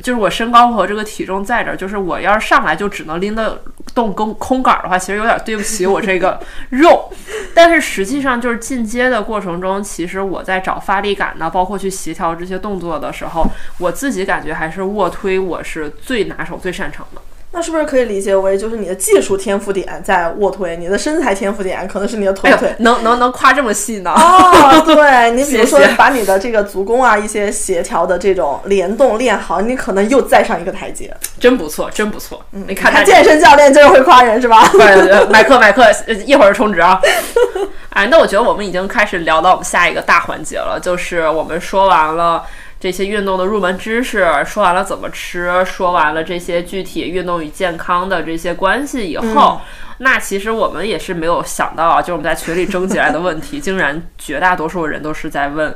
[0.04, 3.62] 就是我身高和这个体重在这儿，就是我要是上来就只能拎得
[3.94, 6.40] 动跟空杆儿的话，其实有点对不起我这个
[6.72, 7.10] 肉。
[7.54, 13.46] 但是实际上就是进阶的过程中，其实我在找发力感呢，包括去协调这些动作的时候，
[13.78, 17.22] 我自己感觉还是卧推我是最拿手、最擅长的。
[17.56, 24.12] 那是不是可以理解为，就是你的技术天赋点在卧推，你的身材天赋点可能是你的哎呦臀腿？，能能能夸这么细呢？
[24.12, 31.16] 哦，对你 比如说把你的这个足弓啊，一些协调的这种联动练好，你可能又再上一个台阶。
[31.40, 32.44] 真不错，真不错。
[32.52, 34.68] 嗯你看他看健身教练就是会夸人是吧？
[34.74, 37.00] 对，买课买课，呃一会儿充值啊！
[37.92, 42.44] 哎，那我觉得我们已经开始聊到我们下一个大环节了，就是我们说完了
[42.86, 49.60] 这些运动的入门知识，说完了怎么吃，说完了这些具体运动与健康的这些关系以后，
[49.98, 55.76] 那其实我们也是没有想到啊，就是我们在群里征集来的问题， 竟然绝大多数人都是在问。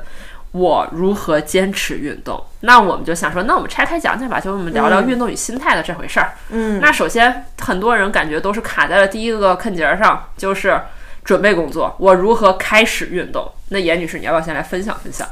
[0.52, 2.40] 我如何坚持运动？
[2.60, 6.34] 那我们就想说，那我们拆开讲讲吧，就我们聊聊运动与心态的这回事儿。
[6.50, 10.80] 嗯，那首先，很多人感觉都是卡在了第一个坎节儿上，就是
[11.24, 13.52] 准备工作，我如何开始运动？
[13.70, 15.28] 那严女士，你要不要先来分享分享？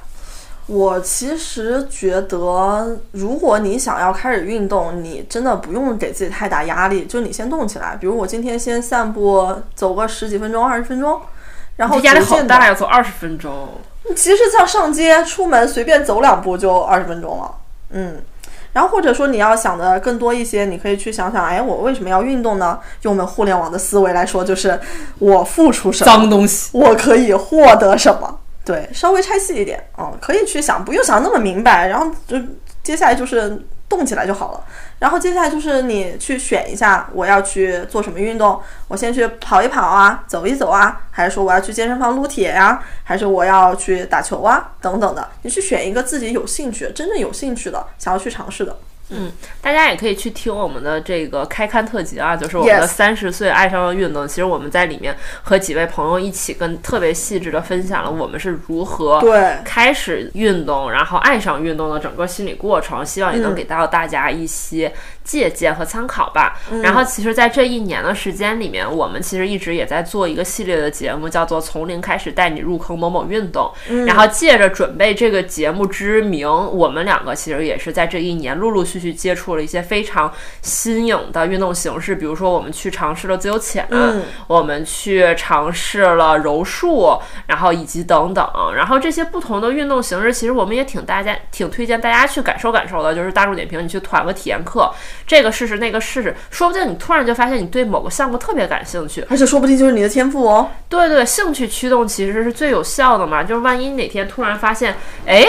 [0.67, 7.97] 我其实觉得，如果你想要开始运动，你真的不用给自己太大压力，就你先动起来。
[7.99, 11.19] 比如我今天先散步，走个十几分钟、二十分钟，
[11.77, 13.69] 然后这压力好大呀，走二十分钟。
[14.13, 17.55] 其实像上街出门随便走两步就二十分钟了，
[17.91, 18.21] 嗯。
[18.73, 22.77] 然后或者说你要想的更多一些，你可以去想想，哎，我为什么要运动呢？
[23.03, 24.79] 用我们互联网的思维来说，就是
[25.17, 28.36] 我付出什么，脏东西，我可以获得什么？
[28.67, 31.87] 对，稍微拆细一点，嗯，可以去想，不用想那么明白。
[31.87, 32.37] 然后就
[32.83, 34.61] 接下来就是动起来就好了。
[34.99, 38.59] 然后接下来就是你去选一下我要去做什么运动，
[38.89, 48.75] 我先去跑一跑啊，走一走啊，还是说我要去健身房撸铁呀、还是我要去打球啊等等的，你去选一个自己有兴趣、真正有兴趣的，想要去尝试的。
[49.61, 54.27] 大家也可以去听我们的这个开刊特辑啊，就是我们的三十岁爱上了运动。
[54.27, 64.93] 其实我们在里面和几位朋友一起跟特别细致的分享了我们是如何对开始运动，然后爱上运动的整个心理过程，希望也能嗯给到大家一些
[65.27, 66.57] 借鉴和参考吧。
[66.71, 73.65] 嗯然后其实，在这一年的时间里面，我们其实一直也在做一个系列的节目，叫做《从零开始带你入坑某某运动》。
[73.89, 94.89] 嗯然后借着准备这个节目之名，我们两个其实也是在这一年陆陆续续接触了一些非常新颖的运动形式，比如说我们去尝试了自由潜，嗯我们去尝试了柔术，然后以及等等，然后这些不同的运动形式，其实我们也挺大家挺推荐大家去感受感受的，就是大众点评，你去团个体验课，
[95.27, 100.71] 这个试试那个试试，说不定你突然就发现你对某个项目特别感兴趣，而且说不定就是你的天赋哦。
[100.87, 103.43] 对对，兴趣驱动其实是最有效的嘛。
[103.43, 105.43] 就是万一哪天突然发现，哎，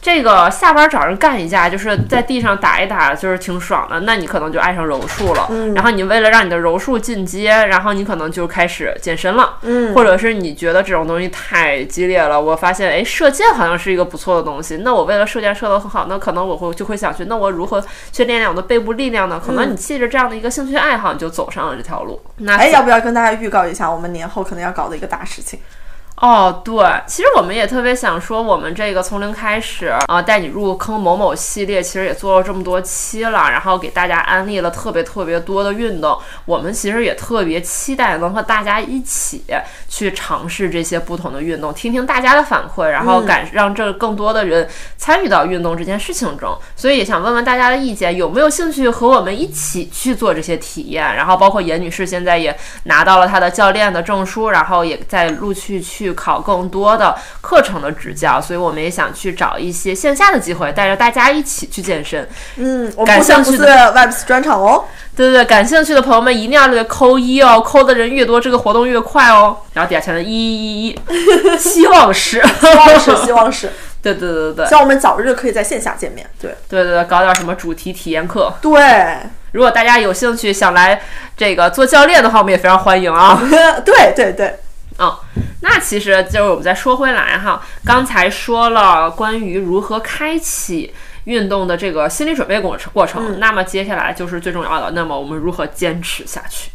[0.00, 5.48] 这个下班找人干一架，就是在地上打一打，就是挺爽的，那你可能就爱上柔术了。
[5.76, 9.58] 然后你为了让你的柔术进阶，然后你可能就开始健身了。
[9.62, 14.78] 嗯或者是你觉得这种东西太激烈了，我发现哎，射箭好像是一个不错的东西。
[14.78, 19.40] 那我为了射箭射得很好，那可能我会就会想去，那我如何去练练我的背部力量呢？
[19.44, 22.20] 可能你借着这样的一个兴趣爱好，你就走上了这条路。
[22.38, 25.60] 那哎，要不要跟大家预告一下，我们年后可能要搞的一个大事情？
[26.22, 36.16] 哦，对，其实我们也特别想说，我们这个从零开始啊、带你入坑某某系列，其实也做了这么多期了，然后给大家安利了特别特别多的运动。
[36.44, 39.42] 我们其实也特别期待能和大家一起
[39.88, 46.56] 去尝试这些不同的运动，听听大家的反馈，然后感、让这更多的人参与到运动这件事情中。
[46.76, 51.16] 所以也想问问大家的意见，有没有兴趣和我们一起去做这些体验？
[51.16, 62.28] 然后包括严女士现在也拿到了她的教练的证书，然后也在陆续去考更多的课程的执教，所以我们也想去找一些线下的机会，带着大家一起去健身。
[62.56, 64.84] 嗯，我感兴趣的 Vibes 专场哦。
[65.14, 69.58] 对对对，感兴趣的朋友们一定要这个扣一哦，扣的人越多，这个活动越快哦。
[69.74, 71.00] 然后底下全是一一一一，
[71.60, 76.26] 希望是，希望是，希望是， 对对对对希望我们早日可以在线下见面。
[76.40, 78.54] 对对对对，搞点什么主题体验课。
[78.62, 78.80] 对
[79.52, 80.98] 如果大家有兴趣想来
[81.36, 83.38] 这个做教练的话，我们也非常欢迎啊。
[83.84, 84.58] 对 对对，
[84.98, 85.12] 嗯，
[85.60, 90.92] 那其实就是我们再说回来哈，刚才说了关于如何开启
[91.24, 96.70] 运动的这个心理准备过程过程，那么接下来就是最重要的，那么我们如何坚持下去？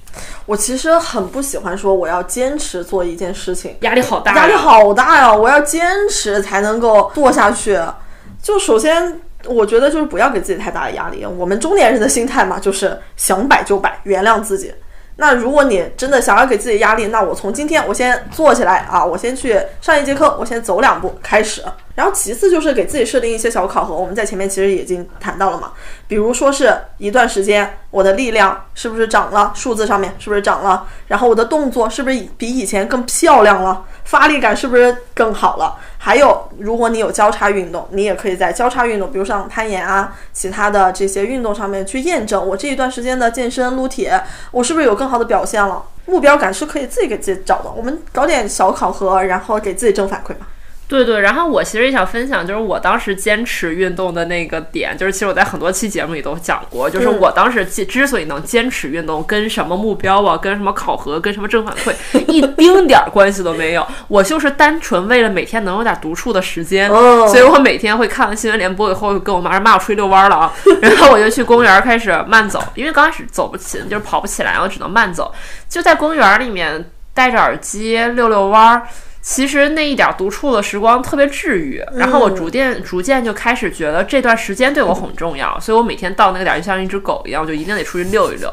[0.48, 5.32] 我其实很不喜欢说我要坚持做一件事情，压力好大，压力好大呀！
[5.32, 7.80] 我要坚持才能够做下去。
[8.42, 11.24] 就首先，我觉得就是不要给自己太大的压力。
[11.24, 14.74] 我们中年人的心态嘛，就是想摆就摆，原谅自己。
[15.18, 21.64] 那如果你真的想要给自己压力，那我从今天我先做起来啊，我先去上一节课，我先走两步开始。
[21.96, 25.72] 然后其次就是给自己设定一些小考核，我们在前面其实已经谈到了嘛，
[26.08, 35.76] 比如说是一段时间我的力量是不是涨了，数字上面是不是涨了，然后我的动作是不是比以前更漂亮了，发力感是不是更好了？
[35.98, 44.22] 还有，如果你有交叉运动，你也可以在交叉运动，比如像攀岩啊，其他的这些运动上面去验证我这一段时间的健身撸铁，
[44.52, 45.84] 我是不是有更好的表现了？
[46.06, 50.48] 目标感是可以自己给自己找的，我们搞点小考核，然后给自己正反馈嘛。
[50.88, 61.94] 对对，然后我其实也想分享，就是我当时坚持运动的那个点，就是其实我在很多期节目里都讲过，就是嗯我当时之之所以能坚持运动，跟什么目标啊，跟什么考核，跟什么正反馈
[62.32, 75.34] 一丁点儿关系都没有，我就是单纯为了每天能有点独处的时间，哦所以我每天会看完新闻联播以后，跟我妈说妈我出去遛弯儿了啊， 然后我就去公园开始慢走，因为刚开始走不起，就是跑不起来，我只能慢走，
[75.68, 78.88] 就在公园里面戴着耳机遛遛弯儿。
[79.28, 88.50] 其实那一点独处的时光特别治愈，然后我逐渐逐渐就开始觉得这段时间对我很重要，所以我每天到那个点儿就像一只狗一样，就一定得出去溜一溜。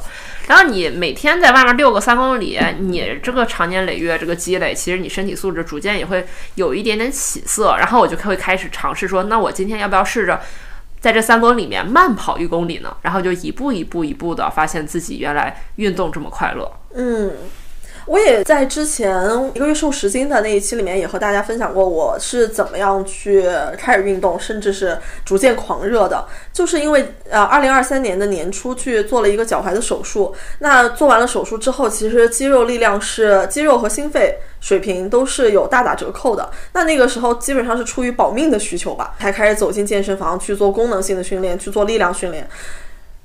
[0.49, 7.77] 然后你每天在外面遛个三公里，你这个长年累月这个积累，其实你身体素质逐渐也会有一点点起色。
[7.79, 10.41] 然后我就会开始尝试说，那我今天要不要试着
[10.99, 12.97] 在这三公里里面慢跑一公里呢？
[13.03, 16.69] 然后就一步一步一步的发现自己原来运动这么快乐。
[16.97, 17.31] 嗯，
[18.07, 19.19] 我也在之前
[19.55, 23.49] 一个月瘦十斤的那一期里面也和大家分享过，我是怎么样去
[23.79, 30.35] 开始运动，甚至是逐渐狂热的，就是因为呃，二零二三年的年初去做了一个脚踝的手术。
[30.59, 36.51] 那做完了手术之后，其实肌肉力量是肌肉和心肺水平都是有大打折扣的。
[36.73, 42.47] 那那个时候基本上是出于保命的需求吧，才开始走进健身房去做功能性的训练，去做力量训练。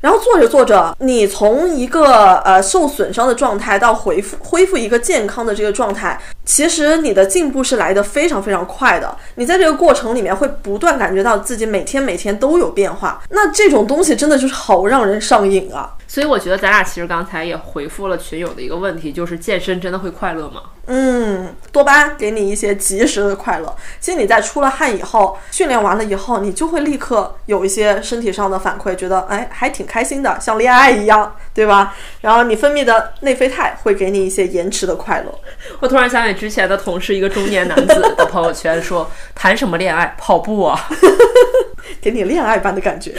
[0.01, 9.13] 然后做着做着，你从一个呃受损伤的状态到恢复恢复一个健康的这个状态，其实你的进步是来的非常非常快的。
[9.35, 13.21] 你在这个过程里面会不断感觉到自己每天每天都有变化。
[13.29, 15.93] 那这种东西真的就是好让人上瘾啊！
[16.09, 20.63] 所以我觉得咱俩其实刚才也回复了群友的一个问题，就是健身真的会快乐吗？
[20.87, 23.75] 嗯，多巴胺给你一些及时的快乐。
[23.99, 31.95] 其实你在出了汗以后，训练完了以后，你就会立刻有一些身体上的反馈，觉得哎还挺开心的，像恋爱一样，对吧？
[32.21, 35.31] 然后你分泌的内啡肽会给你一些延迟的快乐。
[35.79, 40.89] 我突然想起之前的同事一个中年男子的朋友圈说：“谈什么恋爱，跑步啊，
[42.01, 43.13] 给你恋爱般的感觉。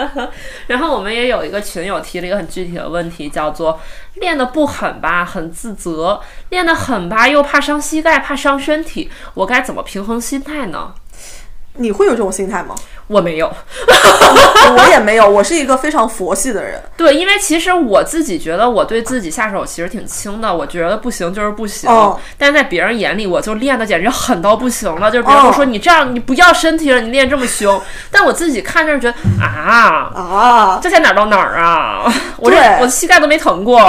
[0.66, 3.80] 然后我们也有一个群友提了一个很具体的问题，叫做
[4.14, 6.20] 练的不狠吧，很自责；
[6.50, 10.94] 练的狠吧，又怕伤膝盖，怕伤身体，我该怎么平衡心态呢？
[11.74, 12.74] 你会有这种心态吗？
[13.06, 13.50] 我没有。
[14.76, 16.80] 我也没有，我是一个非常佛系的人。
[16.96, 21.90] 对，因为其实我自己觉得我对自己下手其实挺轻的，我觉得不行就是不行。
[21.90, 25.10] 哦但是在别人眼里，我就练的简直狠到不行了。
[25.10, 27.80] 就是别人说哦你这样，你不要身体了，你练这么凶。
[28.12, 32.12] 但我自己看着觉得啊，啊，这才哪儿到哪儿啊？
[32.38, 33.80] 我这我膝盖都没疼过。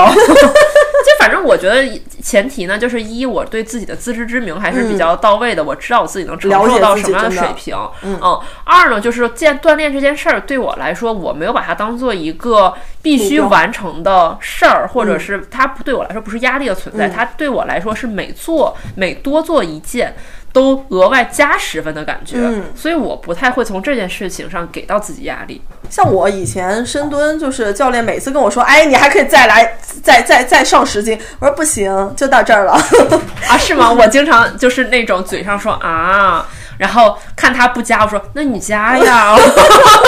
[1.22, 7.78] 就反正我觉得前提呢，就是一我对自己的自知之明还是比较到位的，我知道我自己能承受到什么样的水平。
[8.04, 8.20] 嗯
[8.64, 20.16] 二呢，就是健锻炼这件事儿对我来说，我没有把它当做一个必须完成的事儿，或者是它不对我来说不是压力的存在，它对我来说是每做每多做一件。
[20.54, 25.62] 都额外加十分的感觉，嗯所以我不太会从这件事情上给到自己压力。
[25.90, 31.20] 像我以前深蹲，就是教练每次跟我说，哎，你还可以再来，再再再上十斤。
[31.40, 32.74] 我说不行，就到这儿了。
[33.48, 33.92] 啊，是吗？
[33.92, 36.46] 我经常就是那种嘴上说啊，
[36.78, 39.36] 然后看他不加，我说那你加呀，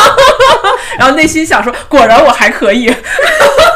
[0.97, 2.87] 然后内心想说，果然我还可以。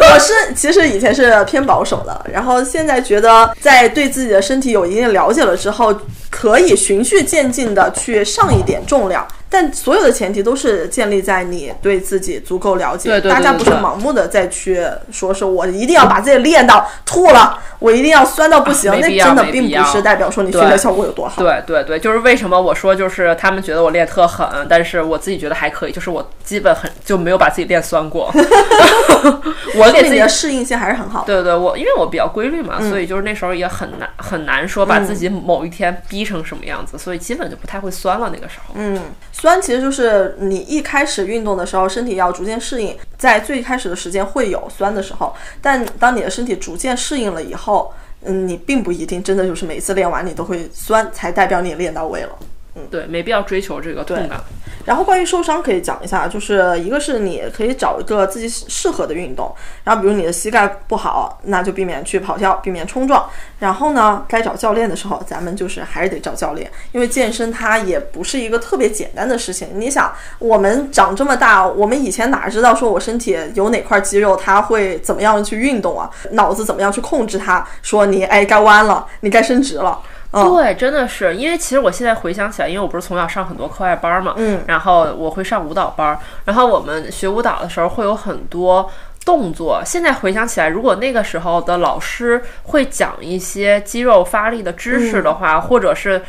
[0.10, 5.94] 我是其实以前是偏保守的，然后现在觉得在对自己的身体有一定了解了之后，
[6.30, 9.28] 可以循序渐进的去上一点重量。
[9.50, 21.42] 但所有的前提都是建立在你对自己足够了解，对对对大家不是盲目的再去说是我一定要把自己练到吐了，我一定要酸到不行，那真的并不是代表说你训练效果有多好。
[21.42, 28.30] 对对对，就是为什么我说就是他们觉得我练特狠，但是我自己觉得还可以，就是我基本很就没有把自己练酸过。
[29.76, 31.26] 我给自己的适应性还是很好的。
[31.26, 38.30] 对对，我因为我比较规律嘛，所以就是那时候也很难很难说把自己某一天逼成什么样子，所以基本就不太会酸了。
[38.34, 39.00] 那个时候，嗯，
[39.32, 47.94] 酸其实就是你一开始运动的时候，身体要逐渐适应，在最开始的时间会有酸的时候，但当你的身体逐渐适应了以后，
[48.24, 52.30] 嗯，你并不一定真的就是每次练完你都会酸，才代表你练到位了。
[52.76, 54.40] 嗯对，没必要追求这个痛感。
[54.88, 63.30] 然后关于受伤可以讲一下，就是一个是你可以找一个自己适合的运动，然后比如你的膝盖不好，那就避免去跑跳，避免冲撞。
[63.60, 69.68] 然后呢，该找教练的时候，咱们就是还是得找教练，因为健身它也不是一个特别简单的事情。
[69.74, 70.10] 你想，
[70.40, 76.10] 我们长这么大，我们以前哪知道说我身体有哪块肌肉它会怎么样去运动啊？
[76.32, 77.68] 脑子怎么样去控制它？
[77.82, 80.00] 说你哎该弯了，你该伸直了。
[80.32, 88.90] 嗯，对，真的是，因为其实我现在回想起来，因为我不是从小上很多课外班嘛，嗯，然后我会上舞蹈班，然后我们学舞蹈的时候会有很多。
[89.28, 96.22] 动作，现在回想起来，如果那个时候的老师会讲一些肌肉发力的知识的话，嗯或者是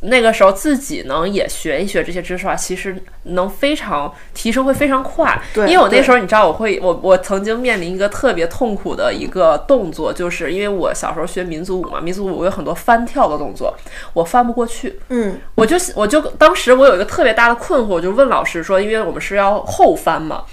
[0.00, 5.38] 那个时候自己能也学一学这些知识的话，其实能非常提升会非常快。
[5.52, 13.76] 对因为我那时候你知道，我会我我曾经面临一个特别痛苦的一个动作，就是因为我小时候学民族舞嘛，民族舞有很多翻跳的动作，
[14.14, 14.98] 我翻不过去。
[15.10, 20.44] 嗯，我就我就当时我有一个特别大的困惑，我就问老师说，因为我们是要后翻嘛，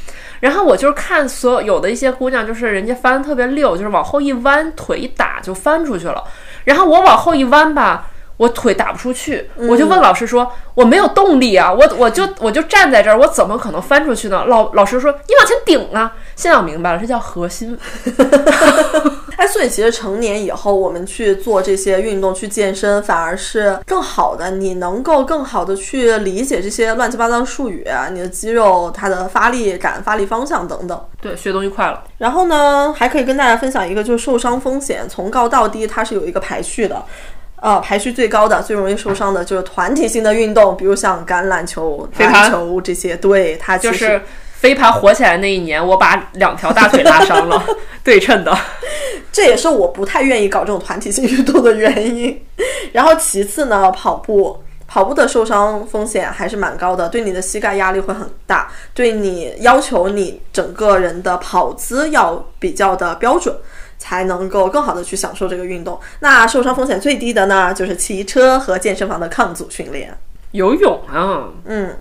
[0.45, 6.23] 然后我就是看所有有的一些姑娘，就是人家翻得特别溜，就是往后一弯，腿一打就翻出去了，
[6.65, 8.05] 然后我往后一弯吧。
[8.37, 17.75] 我腿打不出去，我就问老师说：“我没有动力啊，我我就我就站在这儿，我怎么可能翻出去呢？”老老师说：“你往前顶啊！”现在我明白了，这叫核心。
[19.37, 24.51] 哎，所以其实成年以后，我们去做这些运动、去健身，反而是更好的。
[24.51, 30.99] 你能够更好的去理解这些乱七八糟的术语啊，你的肌肉它的发力感、发力方向等等。
[31.21, 32.03] 对，学东西快了。
[32.17, 37.03] 然后呢，还可以跟大家分享一个，就是受伤风险从高到低，它是有一个排序的。
[37.61, 43.17] 呃，排序最高的、最容易受伤的就是团体性的运动，比如像橄榄球、飞盘篮球这些。
[43.17, 44.21] 对，它就是
[44.59, 47.63] 飞盘火起来那一年，我把两条大腿拉伤了，
[48.03, 48.57] 对称的。
[49.31, 52.41] 这也是我不太愿意搞这种团体性运动的原因。
[52.93, 63.55] 然后其次呢，跑步，跑步的受伤风险还是蛮高的，对你的膝盖压力会很大，对你要求你整个人的跑姿要比较的标准。
[63.97, 65.97] 才能够更好的去享受这个运动。
[66.19, 70.15] 那受伤风险最低的呢，就是骑车和健身房的抗阻训练。
[70.51, 71.97] 游泳啊，嗯，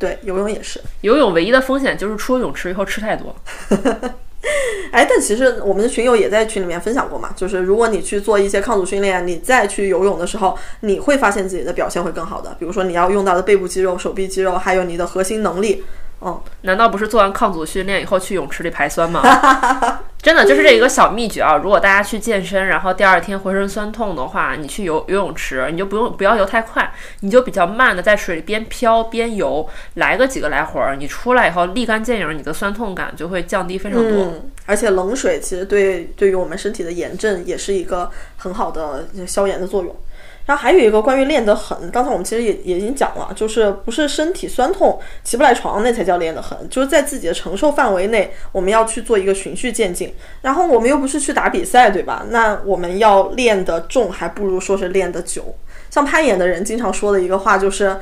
[0.00, 0.80] 对，游泳也是。
[1.02, 3.36] 游泳唯一的风险就是出了泳池以后吃太多。
[4.90, 12.56] 哎，但其实我们的群友也在群里面分享过嘛，就是如果你去做一些抗阻训练，你再去游泳的时候，你会发现自己的表现会更好的。
[12.58, 15.84] 比如说你要用到的背部肌肉、手臂肌肉，还有你的核心能力。
[16.22, 19.22] 嗯，难道不是做完抗阻训练以后去泳池里排酸吗？
[20.22, 21.56] 真的就是这一个小秘诀啊！
[21.56, 34.34] 如果大家去健身，然后第二天浑身酸痛的话，你去游游泳池，你就不用不要游太快，你就比较慢的在水里边飘边游，来个几个来回儿，你出来以后立竿见影，你的酸痛感就会降低非常多。
[34.66, 39.96] 而且冷水其实对对于我们身体的炎症也是一个很好的消炎的作用。
[40.50, 50.12] 然后还有一个关于练得狠，刚才我们其实也也已经讲了，就是不是身体酸痛起不来床那才叫练得狠，就是在自己的承受范围内，我们要去做一个循序渐进。
[50.42, 52.26] 然后我们又不是去打比赛，对吧？
[52.30, 55.54] 那我们要练得重，还不如说是练得久。
[55.88, 57.96] 像攀岩的人经常说的一个话就是。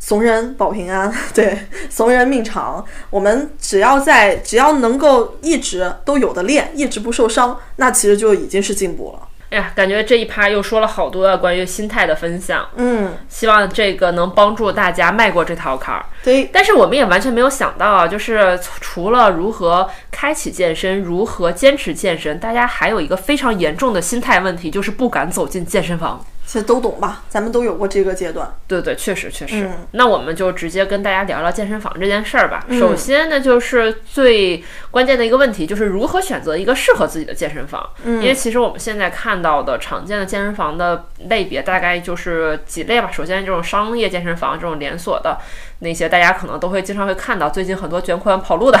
[0.00, 1.56] 怂人保平安， 对，
[1.88, 2.84] 怂人命长。
[3.08, 9.28] 我们只要在，只要能够一直都有的练，一直不受伤，那其实就已经是进步了。
[9.54, 16.04] 哎呀，感觉这一趴又说了好多关于心态的分享，嗯，希望这个能帮助大家迈过这条坎儿。
[16.24, 26.24] 对，但是我们也完全没有想到啊，就是除了如何开启健身，如何坚持健身，大家还有一个非常严重的心态问题，就是不敢走进健身房。
[26.46, 28.54] 其实都懂吧，咱们都有过这个阶段。
[28.68, 29.64] 对对，确实确实。
[29.64, 32.64] 嗯那我们就直接跟大家聊聊健身房这件事儿吧。
[32.68, 37.88] 嗯首先呢，就是最关键的一个问题，就是如何选择一个适合自己的健身房。
[38.04, 43.10] 嗯因为其实我们现在看到的常见的健身房的类别大概就是几类吧。
[43.12, 45.38] 首先，这种商业健身房，这种连锁的
[45.84, 48.78] 那些，大家可能都会经常会看到，最近很多卷款跑路的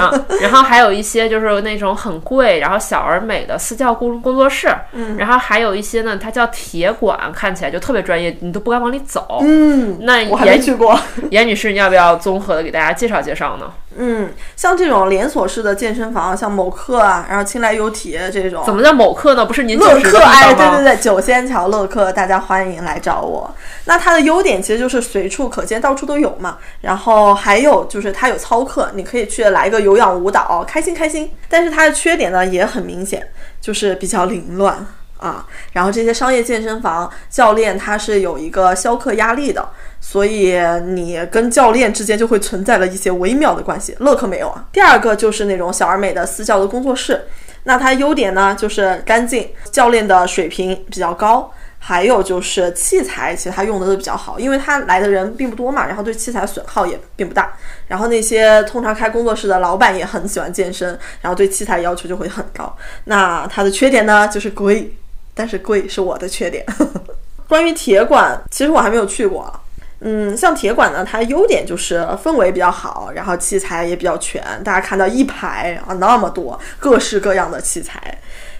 [0.00, 0.12] 啊。
[0.40, 4.68] 然后还有一些就是那种很贵，然后小而美的私教工工作室。
[4.92, 9.40] 嗯然后还有一些呢，它叫铁馆，看起来就特别专业，你都不敢往里走。
[9.42, 10.98] 嗯，那我还没严去过。
[11.30, 13.70] 严女士，你要不要综合的给大家介绍介绍呢？
[14.00, 19.44] 嗯，像这种连锁式的健身房，像某客啊，然后青来优体这种，怎么叫某客呢？
[19.44, 20.54] 不是您乐客，哎？
[20.54, 23.52] 对对对，九仙桥乐客，大家欢迎来找我。
[23.86, 26.58] 那它的优点其实就是随处可见，到处都有嘛。
[26.80, 31.30] 然后还有就是它有操课，你可以去来个有氧舞蹈，开心开心。
[31.48, 33.26] 但是它的缺点呢也很明显，
[33.60, 34.86] 就是比较凌乱
[35.18, 35.44] 啊。
[35.72, 39.68] 然后这些商业健身房教练他是有一个消课压力的，
[40.00, 43.94] 所以你跟教练之间就会存在了一些微妙的关系。
[44.00, 44.64] 乐可没有啊。
[44.72, 47.22] 第二个就是那种小而美的私教的工作室。
[47.64, 57.52] 那它优点呢，就是干净，教练的水平比较高，还有就是器材，其实它用的都比较好，因为它来的人并不多嘛，然后对器材损耗也并不大。
[57.86, 62.74] 然后那些通常开工作室的老板也很喜欢健身，然后对器材要求就会很高。
[63.04, 64.90] 那它的缺点呢，就是贵，
[65.34, 66.64] 但是贵是我的缺点。
[67.46, 69.52] 关于铁馆，其实我还没有去过。
[70.00, 78.00] 嗯，像铁馆呢，它优点就是氛围比较好，然后器材也比较全，大家看到一排啊那么多各式各样的器材，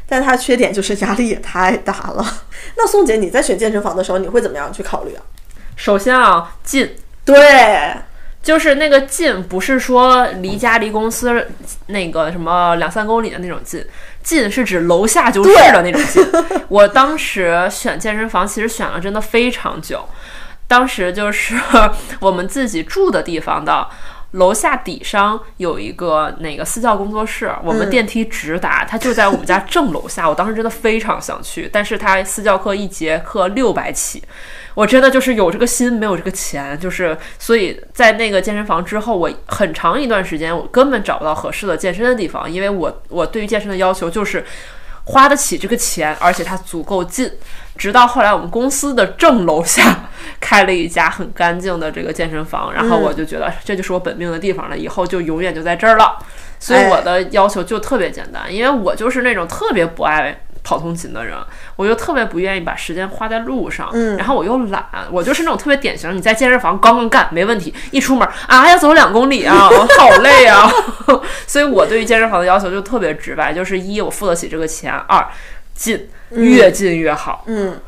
[0.08, 2.42] 但它缺点就是压力也太大了。
[2.76, 5.22] 那宋姐，你在选健身房的时候，你会怎么样去考虑啊？
[5.76, 7.94] 首先啊，近，对，
[8.42, 11.46] 就是那个近，不是说离家离公司
[11.86, 13.86] 那个什么两三公里的那种近，
[14.24, 16.26] 近是指楼下就是的那种近。
[16.66, 20.04] 我当时选健身房，其实选了真的非常久。
[20.68, 21.58] 当时就是
[22.20, 23.88] 我们自己住的地方的
[24.32, 30.28] 楼下底商有一个那个私教工作室，我们电梯直达，它就在我们家正楼下。
[30.28, 34.22] 我当时真的非常想去，但是它私教课一节课六百起，
[34.74, 44.44] 我真的就是有这个心没有这个钱，就是所以在那个健身房之后，我很长一段时间我根本找不到合适的健身的地方，因为我我对于健身的要求就是
[45.04, 47.32] 花得起这个钱，而且它足够近。
[47.78, 50.10] 直到后来我们公司的正楼下
[50.40, 56.18] 开了一家很干净的这个健身房，然后我就觉得这就是我本命的地方了，以后就永远就在这儿了。
[56.60, 61.36] 所以哎我的要求就特别简单，因为我就是那种特别不爱跑通勤的人，
[61.76, 70.68] 我又特别不愿意把时间花在路上，嗯然后我又懒，我就是那种特别典型，你在健身房刚刚干没问题，一出门啊要走两公里啊，我好累啊
[71.46, 75.24] 所以我对于健身房的要求就特别直白，就是一我付得起这个钱，二
[75.78, 77.80] 近越近越好，嗯，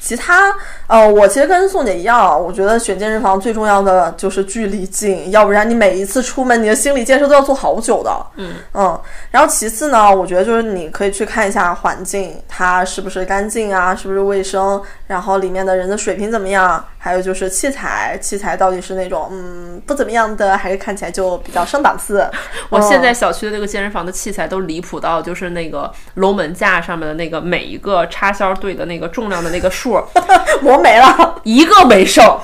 [0.00, 0.50] 其他
[0.90, 8.10] 呃，我其实跟宋姐一样啊，我觉得选健身房最重要的就是距离近，要不然你每一次出门，你的心理建设都要做好久的。
[8.34, 22.28] 嗯嗯然后其次呢，我觉得就是你可以去看一下环境，它是不是干净啊，是不是卫生，然后里面的人的水平怎么样，还有就是器材，器材到底是那种嗯不怎么样的，还是看起来就比较上档次。
[22.68, 29.92] 我现在嗯小区的那个健身房的器材都离谱到，就是那个龙门架上面的那个每一个插销对的那个重量的那个数，
[30.62, 31.40] 磨没了。
[31.44, 32.24] 一个没剩。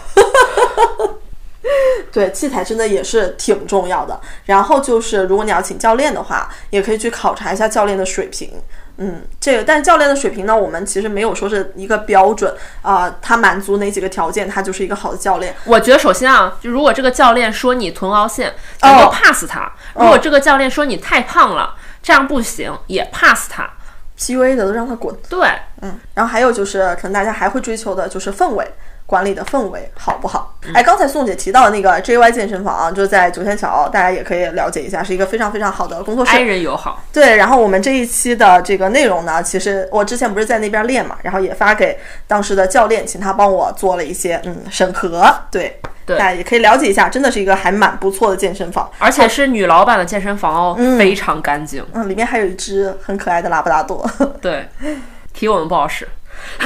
[2.13, 4.19] 对，器材真的也是挺重要的。
[4.45, 8.53] 然后就是，如果你要请教练的话，也可以去考察一下教练的水平。
[8.99, 15.55] 嗯，这个，但教练的水平呢，我们其实没有说是一个标准啊、他满足哪几个条件，他就是一个好的教练。
[15.65, 23.69] 我觉得首先啊，就如果这个教练说你臀凹陷，你就哦 pass 他；如果这个教练说你太胖了，这样不行，也 pass 他。
[24.19, 25.15] PUA 的都让他滚。
[25.29, 25.49] 对，
[25.83, 28.67] 嗯，然后还有就是，可能大家还会追求的就是氛围。
[29.09, 30.53] 管理的氛围好不好？
[30.75, 36.33] 哎，刚才宋姐提到的那个 JY 健身房啊，就是在九仙桥，大家也可以了解一下，是一个非常非常好的工作室。
[36.33, 37.05] 爱人友好。
[37.13, 51.85] 对，然后我们这一期的这个内容呢，其实我之前不是在那边练嘛，然后也发给当时的教练，请他帮我做了一些嗯审核，对，对大家也可以了解一下，真的是一个还蛮不错的健身房，而且是女老板的健身房哦，非常干净。
[51.93, 54.09] 嗯，里面还有一只很可爱的拉布拉多。
[54.41, 54.69] 对，
[55.35, 56.09] 提我们不好使。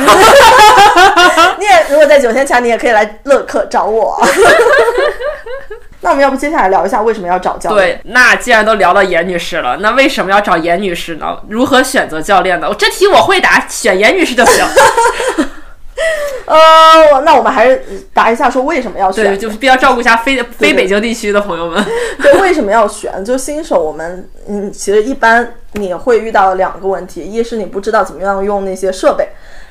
[1.59, 4.21] 你也如果在九天桥，你也可以来乐客找我。
[6.03, 7.87] 那我们要不接下来聊一下为什么要找教练？
[7.87, 11.39] 对，那既然都聊到严女士了，那为什么要找严女士呢？
[11.49, 12.75] 如何选择教练呢？
[12.77, 14.67] 这题我会答，选严女士就行。
[16.51, 17.83] 呃，那我们还是
[18.13, 19.25] 答一下，说为什么要选？
[19.25, 21.85] 对，就是必要照顾一下非非北京地区的朋友们。
[22.21, 23.25] 对，为什么要选？
[23.25, 29.29] 就新手，我们嗯，其实一般你会遇到两个问题，一是你不知道怎么样用那些设备，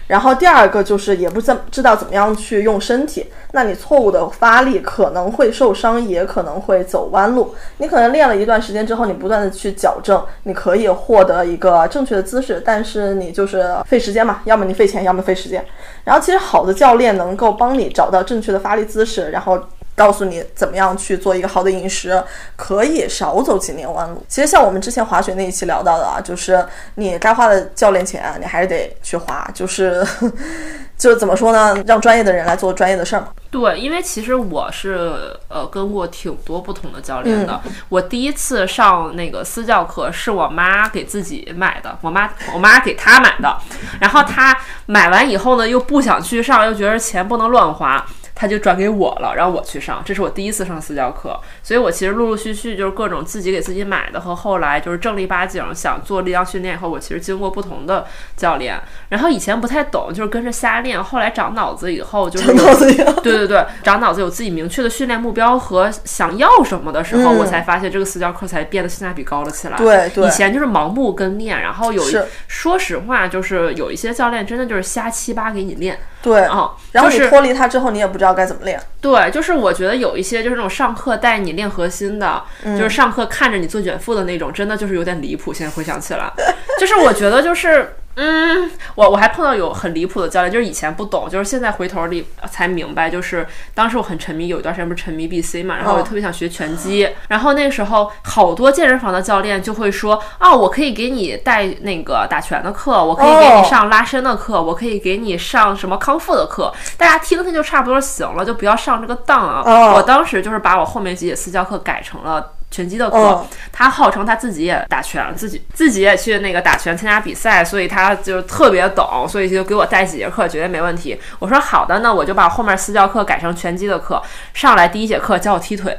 [0.10, 3.28] 然后第二个就是也不怎知道怎么样去用身体。
[3.52, 7.54] 那你错误的发力可能会受伤，也可能会走弯路。
[7.78, 15.64] 你可能练了一段时间之后，你不断的去矫正，你可以获得一个正确的姿势，但是你就是费时间嘛，要么你费钱，要么费时间。
[16.04, 19.60] 然后其实好的教练能够帮你找到正确的发力姿势，然后
[20.00, 22.24] 告诉你怎么样去做一个好的饮食，
[22.56, 24.24] 可以少走几年弯路。
[24.30, 26.66] 其实像我们之前滑雪那一期聊到的啊，就是
[26.96, 30.02] 你该花的教练钱，你还是得去花，就是
[30.98, 33.28] 就是怎么说呢，让专业的人来做专业的事儿嘛。
[33.52, 37.60] 对，因为其实我是呃跟过挺多不同的教练的。
[37.90, 43.58] 我第一次上那个私教课是我妈给自己买的，我妈我妈给她买的，
[44.00, 44.56] 然后她
[44.86, 48.06] 买完以后呢又不想去上，又觉得钱不能乱花。
[48.40, 58.08] 她就转给我了，让我去上，这是我第一次上私教课，所以我其实陆陆续续就是各种自己给自己买的和后来就是正儿八经想做力量训练以后，我其实经过不同的
[58.38, 62.86] 教练，然后以前不太懂，就是跟着瞎练，后来长脑子以后就是脑子
[63.22, 69.78] 对对对，长脑子有自己明确的训练目标和想要什么的时候，嗯我才发现这个私教课才变得性价比高了起来。
[69.78, 70.10] 对。
[70.10, 72.18] 对以前就是盲目跟练，然后有一
[72.48, 78.82] 说实话，就是有一些教练真的就是瞎七八给你练对，啊、然后就是你脱离它之后，你也不知道该怎么练。
[79.00, 85.54] 对，就是我觉得有一些就是那种上课带你练核心的，嗯就是上课看着你做卷腹的那种，真的就是有点离谱。
[85.54, 86.32] 现在回想起来，
[86.80, 87.96] 就是我觉得就是。
[88.22, 109.64] 嗯，我我还碰到有很离谱的教练，就是以前不懂，就是现在回头里才明白，就是当时我很沉迷，有一段时间不是沉迷 BC 嘛，然后我就特别想学拳击，然后那个时候好多健身房的教练就会说，啊，我可以给你带那个打拳的课，我可以给哦你上拉伸的课，我可以给你上什么康复的课，大家听听就差不多行了，就不要上这个当啊。
[109.66, 112.54] 哦我当时就是把我后面几节私教课改成了。
[112.72, 121.20] 拳击的课，嗯他号称他自己也打拳，自己自己也去那个打拳参加比赛，所以他就特别懂，所以就给我带几节课，绝对没问题。
[121.40, 124.22] 我说好的，那我就把后面私教课改成拳击的课。
[124.54, 125.98] 上来第一节课教我踢腿，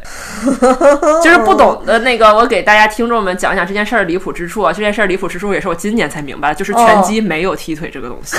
[1.24, 4.72] 就是不懂的那个，我给大家听众们讲一讲这件事儿离谱之处啊。
[4.72, 8.36] 这件事儿离谱之处也是我今年才明白，就是拳击没有踢腿这个东西，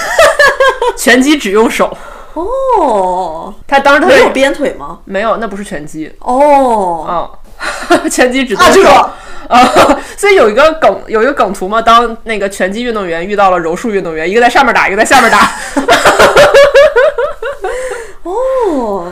[0.98, 1.98] 拳击只用手。
[2.34, 5.00] 哦，他当时他没有鞭腿吗？
[5.04, 7.30] 没有，那不是拳击，哦，嗯，
[8.10, 8.90] 拳击只动啊，这手。
[8.90, 9.12] 个
[9.52, 15.52] 啊，所以有一个梗，有一个梗图嘛，当那个拳击运动员遇到了柔术运动员，一个在上面打，一个在下面打，
[18.24, 19.12] 哦，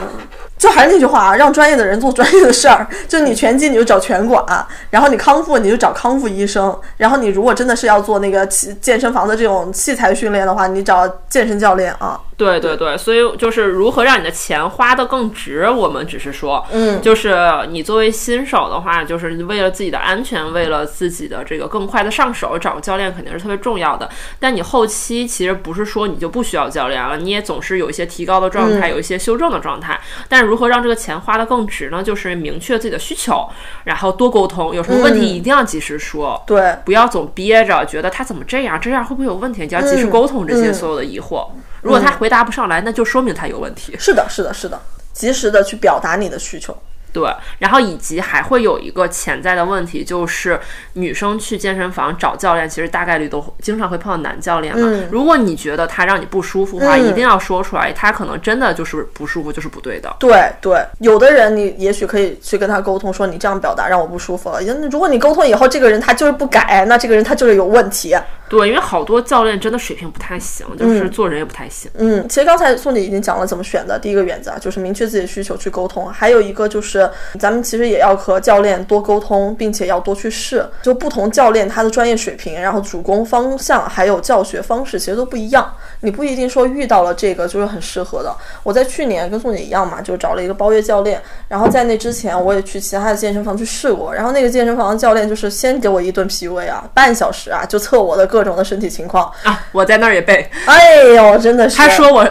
[0.58, 2.88] 就还还是那句话啊，让专业的人做专业的事儿。
[3.06, 4.42] 就你拳击你就找拳馆，
[4.90, 12.18] 然后你康复你就找康复医生，然后你如果真的是要做那个器健身房的这种器材训练的话，你找健身教练啊。
[12.40, 17.36] 对对对，所以就是如何让你的钱花得更值，我们只是说，嗯就是
[17.70, 24.10] 你作为新手的话，就是为了自己的安全，为了自己的这个更快的上手，找个教练肯定是特别重要的。
[24.40, 30.00] 但你后期其实不是说你就不需要教练了，你也总是有一些提高的状态，有一些修正的状态。
[30.30, 32.02] 但如何让这个钱花得更值呢？
[32.02, 33.46] 就是明确自己的需求，
[33.84, 36.42] 然后多沟通，有什么问题一定要及时说。
[36.48, 39.64] 对，不要总憋着，觉得他怎么这样，这样会不会有问题？
[39.64, 41.46] 你就要及时沟通这些嗯所有的疑惑。
[41.82, 43.96] 如果他回答不上来，那就说明他有问题。
[44.00, 44.80] 是的，是的，是的，
[45.14, 46.76] 及时的去表达你的需求。
[47.12, 47.30] 对，
[47.60, 50.60] 然后以及还会有一个潜在的问题，就是
[50.94, 54.88] 女生去健身房找教练，其实大概率都经常会碰到男教练嘛。
[54.88, 60.16] 嗯如果你觉得他让你不舒服的话，嗯一定要说出来，他可能真的就是不舒服，就是不对的。
[60.20, 64.60] 对对，有的人你也许可以去跟他沟通，说你这样表达让我不舒服了。
[64.92, 68.16] 如果你沟通以后，这个人他就是不改，那这个人他就是有问题。
[68.50, 71.90] 对，因为好多教练真的水平不太行，就是做人也不太行。
[71.94, 74.00] 嗯，其实刚才宋姐已经讲了怎么选的。
[74.00, 76.99] 第一个原则啊，就是明确自己的需求去沟通；还有一个就是，
[77.40, 80.68] 咱们其实也要和教练多沟通，并且要多去试。
[80.82, 85.72] 就不同教练他的专业水平，然后主攻方向，还有教学方式，其实都不一样。
[86.02, 88.36] 你不一定说遇到了这个就是很适合的。
[88.64, 99.32] 我在去年跟宋姐一样嘛，就找了一个包月教练，然后在那之前我也去其他的健身房去试过，然后那个健身房的教练就是先给我一顿 PUA 啊，半小时啊，就测我的各种的身体情况。
[99.44, 100.50] 啊，我在那儿也背。
[100.66, 101.78] 哎呦，真的是。
[101.78, 102.28] 他说我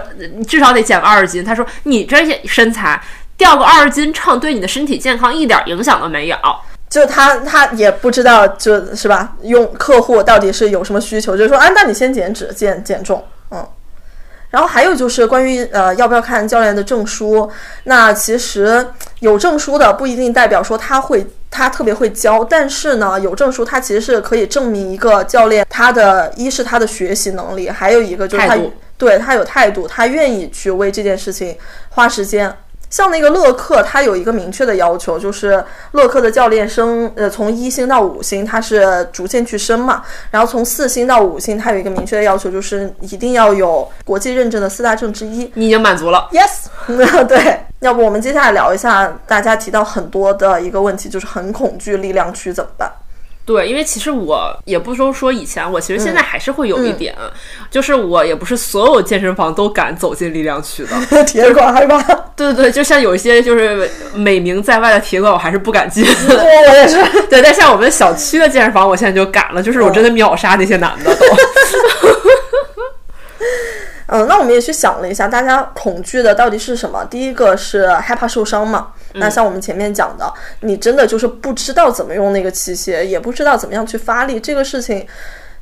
[0.47, 3.01] 至少得减个二十斤，他说你这些身材
[3.39, 6.37] 掉个二十斤秤对你的身体健康一点影响都没有。
[6.91, 13.67] 就他他也不知道，就是吧，用客户到底是有什么需求，就是说，啊，那你先减脂、减减重，嗯。
[14.49, 17.51] 然后还有就是关于呃要不要看教练的证书，
[17.85, 18.89] 那其实
[19.21, 28.57] 有证书的不一定代表说他会他特别会教，但是呢有证书他其实是可以证明一个教练他的一是他的学习能力，还有一个就是他
[28.97, 31.55] 对他有态度，他愿意去为这件事情
[31.91, 32.51] 花时间。
[32.91, 35.63] 像那个乐课，它有一个明确的要求，就是
[35.93, 40.03] 乐课的教练升，呃，从一星到五星，它是逐渐去升嘛。
[40.31, 45.51] 然后从四星到五星，它有一个明确的要求，就是一定要有国际认证的四大证之一。
[45.55, 46.29] 你已经满足了。
[46.33, 46.67] Yes，
[47.27, 47.61] 对。
[47.81, 52.91] 要不我们接下来聊一下大家提到很多的一个问题，就是很恐惧力量区怎么办？
[53.49, 57.17] 对，因为其实我也不说说以前，我其实现在还是会有一点，
[57.71, 60.91] 就是我也不是所有健身房都敢走进力量区的。
[61.25, 61.99] 铁管害怕，
[62.37, 66.05] 对对对，就像有一些就是美名在外的铁馆，我还是不敢进。
[66.05, 67.03] 我我也是。
[67.31, 71.25] 对，但像我们小区的健身房，我现在就敢了，就是我真的秒杀那些男的都。
[74.11, 77.05] 嗯，那我们也去想了一下，大家恐惧的到底是什么？
[77.11, 78.89] 第一个是害怕受伤嘛。
[79.15, 85.07] 那像我们前面讲的，你真的就是不知道怎么用那个器械，也不知道怎么样去发力，这个事情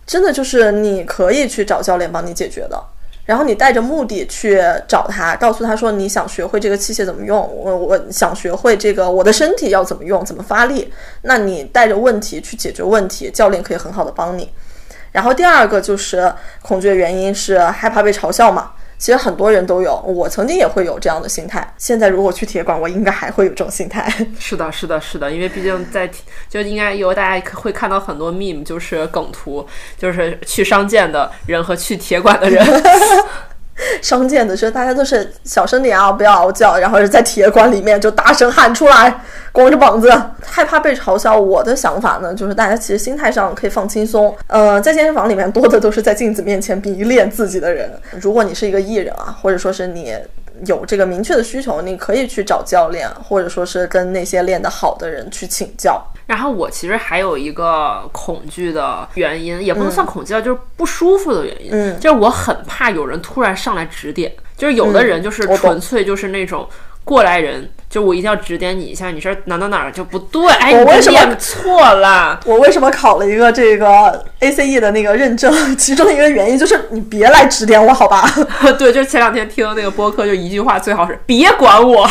[0.07, 2.81] 真的就是你可以去找教练帮你解决的。
[3.25, 10.93] 然后你带着目的去找他，告诉他说你想学会这个器械怎么用，我我想学会这个我的身体要怎么用，怎么发力。
[11.23, 14.49] 那你带着问题去解决问题，教练可以很好的帮你。
[15.17, 16.31] 然后第二个就是
[16.61, 18.73] 恐惧的原因是害怕被嘲笑嘛。
[18.99, 21.67] 其实很多人都有，我曾经也会有这样的心态。
[21.79, 24.11] 现在如果去铁馆，我应该还会有这种心态。
[24.39, 26.11] 是的，是的，是的，因为毕竟在
[26.51, 29.67] 就应该有大家会看到很多 meme，就是梗图，
[29.99, 32.63] 就是去商建的人和去铁馆的人。
[34.03, 39.21] 商店的时候，大家都是小声点啊，不要嗷叫，然后是在铁馆里面就大声喊出来，
[39.53, 40.11] 光着膀子，
[40.45, 41.39] 害怕被嘲笑。
[41.39, 44.35] 我的想法呢，就是大家其实心态上可以放轻松。
[44.47, 47.91] 呃，在健身房里面多的都是在镜子面前迷恋自己的人。
[48.21, 50.15] 如果你是一个艺人啊，或者说是你
[50.65, 56.03] 有这个明确的需求，你可以去找教练，或者说是跟那些练得好的人去请教。
[56.27, 61.71] 然后我其实还有一个恐惧的原因，也不能算恐惧啊，就是不舒服的原因。
[61.73, 66.69] 嗯就是我很怕有人突然上来指点，就是有的人就是纯粹就是那种
[67.07, 72.41] 过来人，就我一定要指点你一下，你这哪哪哪儿就不对，哎，我为什么练错了？
[72.45, 75.77] 我为什么考了一个这个 ACE 的那个认证？
[75.77, 78.29] 其中一个原因就是你别来指点我，好吧？
[78.77, 82.09] 对，就是前两天听那个播客，就一句话，最好是别管我。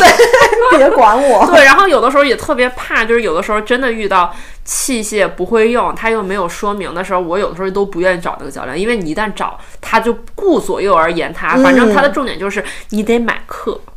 [0.78, 1.46] 别管我。
[1.52, 13.78] 对，然后有的时候也特别怕，就是有的时候真的遇到器械不会用，他又没有说明的时候，我有的时候都不愿意找那个教练，因为你一旦找，他就顾左右而言他，反正他的重点就是你得买课。
[13.84, 13.92] 嗯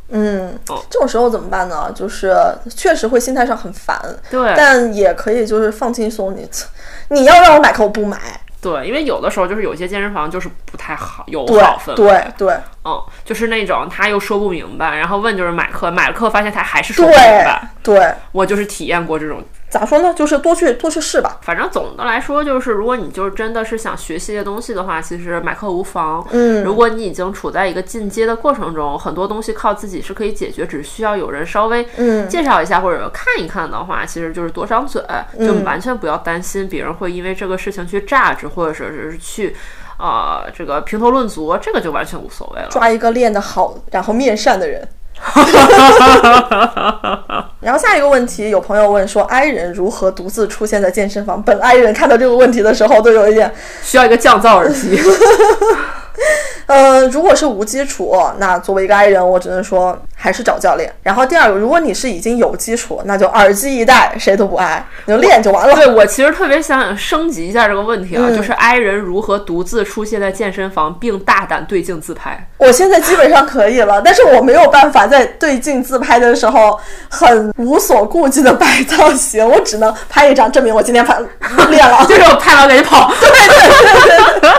[0.68, 1.90] 哦，这种时候怎么办呢？
[1.94, 2.36] 就是
[2.76, 3.98] 确实会心态上很烦，
[4.30, 6.34] 对，但也可以就是放轻松。
[6.36, 6.48] 你
[7.08, 8.18] 你要让我买课，我不买。
[8.62, 12.54] 对，因为有的时候就是有些健身房就是不太好有不好氛围，对对
[12.84, 17.68] 嗯，就是那种他又说不明白，然后问就是买课，买了课发现他还是说不明对白。
[17.82, 20.12] 对，我就是体验过这种咋说呢？
[20.12, 21.38] 就是多去多去试吧。
[21.42, 26.26] 反正总的来说，就是如果你就是真的是想学习些东西的话，其实买课无妨。
[26.32, 35.02] 嗯如果你已经处在一个进阶的过程中，很多东西靠自己是可以解决，只需要有人稍微嗯介绍一下或者看一看的话，其实就是多张嘴，
[35.38, 39.56] 就完全不要担心别人会因为这个事情去榨汁，或者是是去。
[40.02, 42.68] 呃，这个评头论足，这个就完全无所谓了。
[42.70, 44.88] 抓一个练得好，然后面善的人。
[47.60, 51.42] 然后下一个问题，有朋友问说，i 人如何独自出现在健身房？
[51.42, 53.52] 本 i 人看到这个问题的时候，都有一点，
[53.82, 54.98] 需要一个降噪耳机。
[56.70, 60.88] 呃，如果是无基础，那作为一个 i 人，我只能说还是找教练。
[61.02, 65.74] 然后第二个，如果你是已经有基础，那就耳机一戴，谁都不挨，你就练就完了。
[65.74, 72.48] 对我其实特别想升级一下这个问题啊，就是 i 人如何独自出现在健身房，并大胆对镜自拍。
[72.58, 76.78] 我现在基本上可以了，但是我没有办法在对镜自拍的时候
[77.08, 81.18] 很无所顾忌的摆造型，我只能拍一张证明我今天拍
[81.68, 82.06] 练了。
[82.08, 84.50] 就是我拍完赶紧跑，对对对对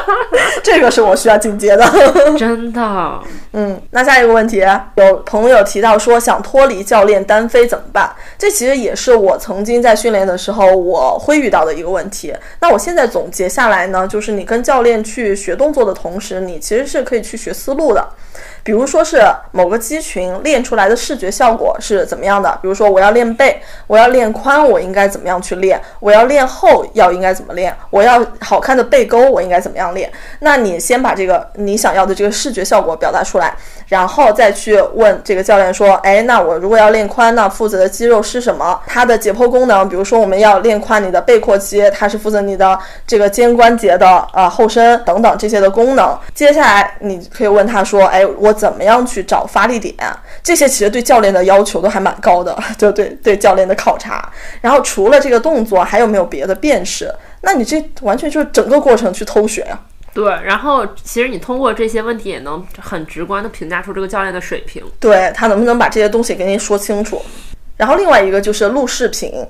[0.62, 2.01] 这个是我需要进阶的。
[2.38, 3.20] 真的。
[3.54, 4.64] 嗯，那下一个问题，
[4.96, 8.10] 有朋友提到说想脱离教练单飞怎么办？
[8.38, 12.34] 这其实也是我曾经在训练的时候我会遇到的一个问题。
[12.60, 18.08] 那我现在总结下来呢，就是你跟教练去学动作的同时，你其实是可以去学思路的。
[18.64, 19.22] 比如说是
[19.52, 22.58] 某个肌群练出来的视觉效果是怎么样的？
[22.62, 25.82] 比如说我要练背，我要练髋，我应该怎么样去练？
[26.00, 27.76] 我要练后要应该怎么练？
[27.90, 30.12] 我要好看的背沟，我应该怎么样练？
[30.40, 33.56] 那你先把这个你想要的这个视觉效果表达出来，
[33.88, 38.80] 然后再去问这个教练说，哎，那我如果要练髋，那负责的肌肉是什么？
[38.86, 42.78] 它的解剖功能，比如说我们要练宽，你的背阔肌，它是负责你的
[43.08, 46.18] 这个肩关节的呃后伸等等这些的功能。
[46.34, 49.96] 接下来你可以问他说，哎，我怎么样去找发力点？
[50.44, 54.32] 这些其实对教练的要求都还蛮高的，就对对教练的考察。
[54.62, 57.14] 然后除了这个动作，还有没有别的辨识？
[57.42, 59.80] 那你这完全就是整个过程去偷学呀、
[60.14, 64.84] 对，然后其实你通过这些问题也能很直观的评价出这个教练的水平。
[65.00, 67.22] 对他能不能把这些东西给你说清楚。
[67.78, 69.44] 然后另外一个就是录视频，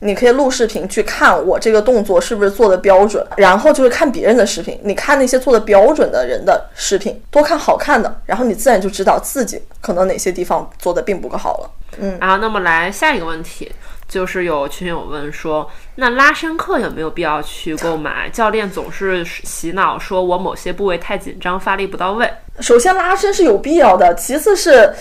[0.00, 11.70] 你可以录视频去看我这个动作是不是做的标准，然后就是看别人的视频，你看那些做的标准的人的视频，多看好看的，然后你自然就知道自己可能哪些地方做的并不够好了。
[11.98, 13.72] 嗯然后，那么来下一个问题，
[14.06, 18.28] 就是有群友问说，那拉伸课有没有必要去购买？
[18.28, 22.30] 教练总是洗脑说我某些部位太紧张，发力不到位。
[22.60, 24.94] 首先拉伸是有必要的，其次是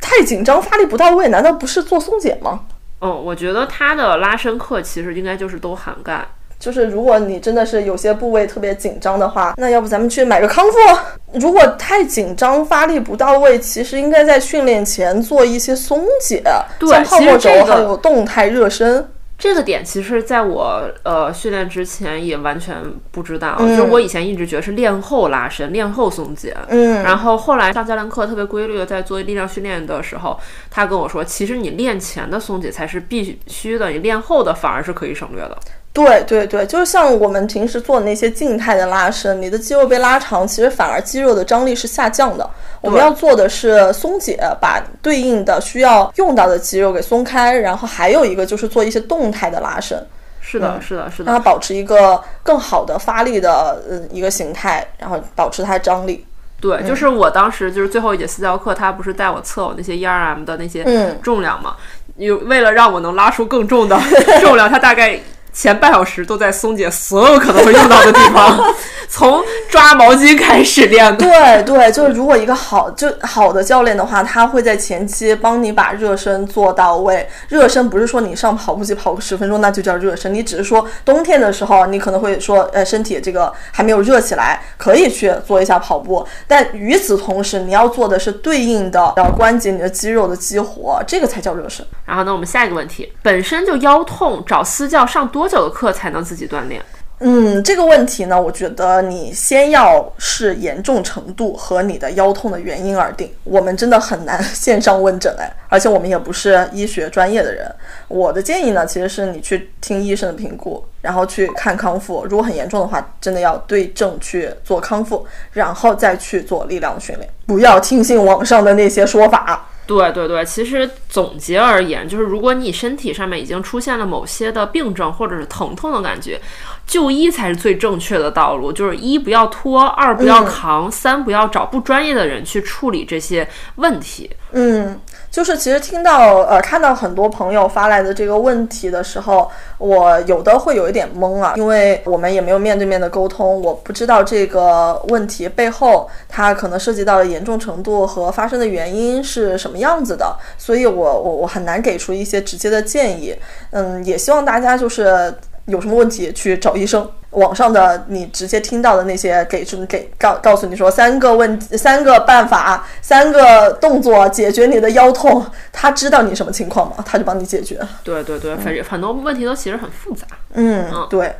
[0.00, 2.60] 太紧张发力不到位，难道不是做松解吗？
[3.00, 6.26] 嗯，我觉得他的拉伸课其实应该就是都涵盖。
[6.58, 11.38] 就是如果你真的是有些部位特别紧张的话，那要不咱们去买个康复？
[11.38, 16.42] 如果太紧张发力不到位，其实应该在训练前做一些松解，
[16.88, 19.08] 像泡沫轴还有动态热身。
[19.38, 22.74] 这个点其实在我呃训练之前也完全
[23.12, 23.68] 不知道，嗯。
[23.68, 30.38] 就是我以前一直觉得是练后拉伸、练后松解，嗯，然后后来上教练课特别规律的在做力量训练的时候，
[30.68, 35.56] 他跟我说，其实你练前的松解才是必须的，你练后的反而是可以省略的。
[35.92, 42.48] 对对对，就是像我们平时做的那些静态的拉伸，你的肌肉被拉长，其实反而肌肉的张力是下降的。
[42.80, 50.00] 我们要做的是松解，把对应的需要用到的肌肉给松开，然后还有一个就是做一些动态的拉伸。
[50.40, 51.30] 是的，是的，是的。
[51.30, 56.24] 让它保持一个更好的发力的呃一个形态，然后保持它的张力。
[56.60, 61.76] 对，就是我当时就是最后一节私教课，他不是带我测我那些 ERM 的那些嗯重量嘛？
[62.16, 63.96] 有为了让我能拉出更重的
[64.40, 65.20] 重量，他大概
[65.60, 68.62] 前半小时都在松解所有可能会用到的地方，
[69.08, 71.16] 从抓毛巾开始练的。
[71.16, 77.28] 对对，就是如果一个好就好的教练的话，他会在前期帮你把热身做到位。
[77.48, 86.26] 热身不是说你上跑步机跑个十分钟那就叫热身，你只是说冬天的时候你可能会说呃身体这个还没有热起来，可以去做一下跑步。
[86.46, 91.84] 但与此同时，你要做的是对应的呃关节你的肌肉的激活，这个才叫热身。
[92.04, 96.82] 然后呢，我们下一个问题，本身就腰痛，找私教上多久的课才能自己锻炼？
[97.20, 103.28] 嗯，这个问题呢，我觉得你先要视严重程度和你的腰痛的原因而定。
[103.42, 107.68] 我们真的很难线上问诊哎，而且我们也不是医学专业的人。
[108.06, 112.24] 我的建议呢，其实是你去听医生的评估，然后去看康复。
[112.30, 119.67] 如果很严重的话，真的要对症去做康复，然后再去做力量训练，不要听信网上的那些说法。
[119.88, 126.38] 对对对，其实总结而言，就是如果你身体上面已经出现了某些的病症或者是疼痛的感觉，
[126.86, 134.30] 就医才是最正确的道路，就是一不要拖，二不要扛，三不要找不专业的人去处理这些问题。
[134.52, 134.98] 嗯，
[135.30, 153.36] 就是其实听到呃看到很多朋友发来的这个问题的时候，我有的会有一点懵啊，因为我们也没有面对面的沟通，我不知道这个问题背后它可能涉及到的严重程度和发生的原因是什么样子的，所以我我我很难给出一些直接的建议。
[153.70, 155.34] 嗯，也希望大家就是
[155.68, 157.08] 有什么问题去找医生。
[157.32, 167.04] 网上的你直接听到的那些给出给告告诉你说三个问、三个办法、三个动作解决你的腰痛，他知道你什么情况吗？
[167.04, 167.78] 他就帮你解决。
[168.02, 170.26] 对对对，反正很多问题都其实很复杂。
[170.54, 171.30] 嗯，对。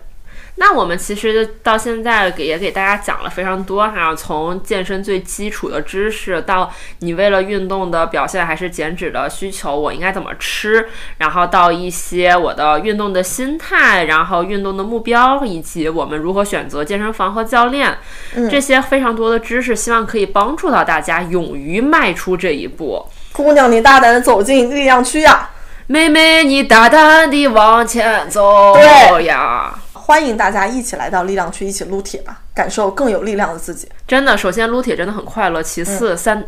[0.60, 6.68] 那我们其实到现在给也给大家讲了非常多哈，从健身最基础的知识，到
[6.98, 17.96] 你为了运动的表现还是减脂的需求，我应该怎么吃，然后到一些我的运动的心态，然后运动的目标，以及我们如何选择健身房和教练，
[18.50, 23.06] 这些非常多的知识，希望可以帮助到大家勇于迈出这一步。
[23.32, 25.50] 姑娘，你大胆的走进力量区呀！
[25.86, 28.76] 妹妹，你大胆的往前走
[29.20, 29.72] 呀！
[30.08, 33.86] 欢迎大家一起来到力量区，一起撸铁吧，感受更有力量的自己。
[34.06, 36.42] 真的，首先撸铁真的很快乐，其次三，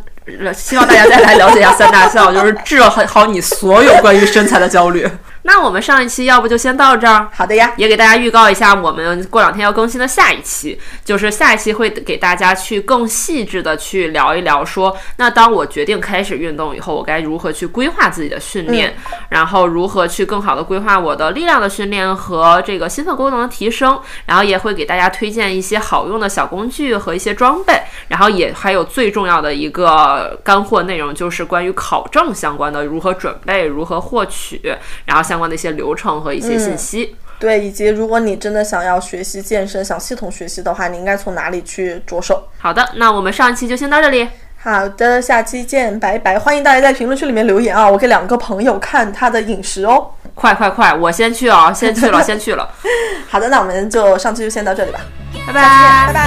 [0.54, 5.06] 希望大家再来了解一下三大项，就是治好你所有关于身材的焦虑。
[5.42, 7.28] 那我们上一期要不就先到这儿？
[7.32, 18.94] 好的呀，也给大家预告一下，我们过两天要更新的下一期，就是下一期会给大家去更细致的去聊一聊，说那当我决定开始运动以后，我该如何去规划自己的训练，
[19.30, 34.60] 然后如何去更好的规划我的力量的训练和这个心肺功能的提升，然后也会给大家推荐一些好用的小工具和一些装备，然后也还有最重要的一个干货内容，就是关于考证相关的如何准备、如何获取，
[35.06, 35.29] 然后。
[35.30, 42.48] 相关的一些流程和一些信息，对，以及如果你真的想要学习健身，想系统学习的话，你应该从哪里去着手？
[42.58, 44.26] 好的，那我们上期就先到这里。
[44.60, 46.36] 好的，下期见，拜拜！
[46.36, 50.10] 欢迎大家在评论区里面留言啊，我给两个朋友看他的饮食哦。
[50.34, 52.68] 快快快，我先去啊， 先去了，先去了。
[53.28, 54.98] 好的，那我们就上期就先到这里吧，
[55.46, 55.62] 拜拜，
[56.08, 56.26] 拜拜。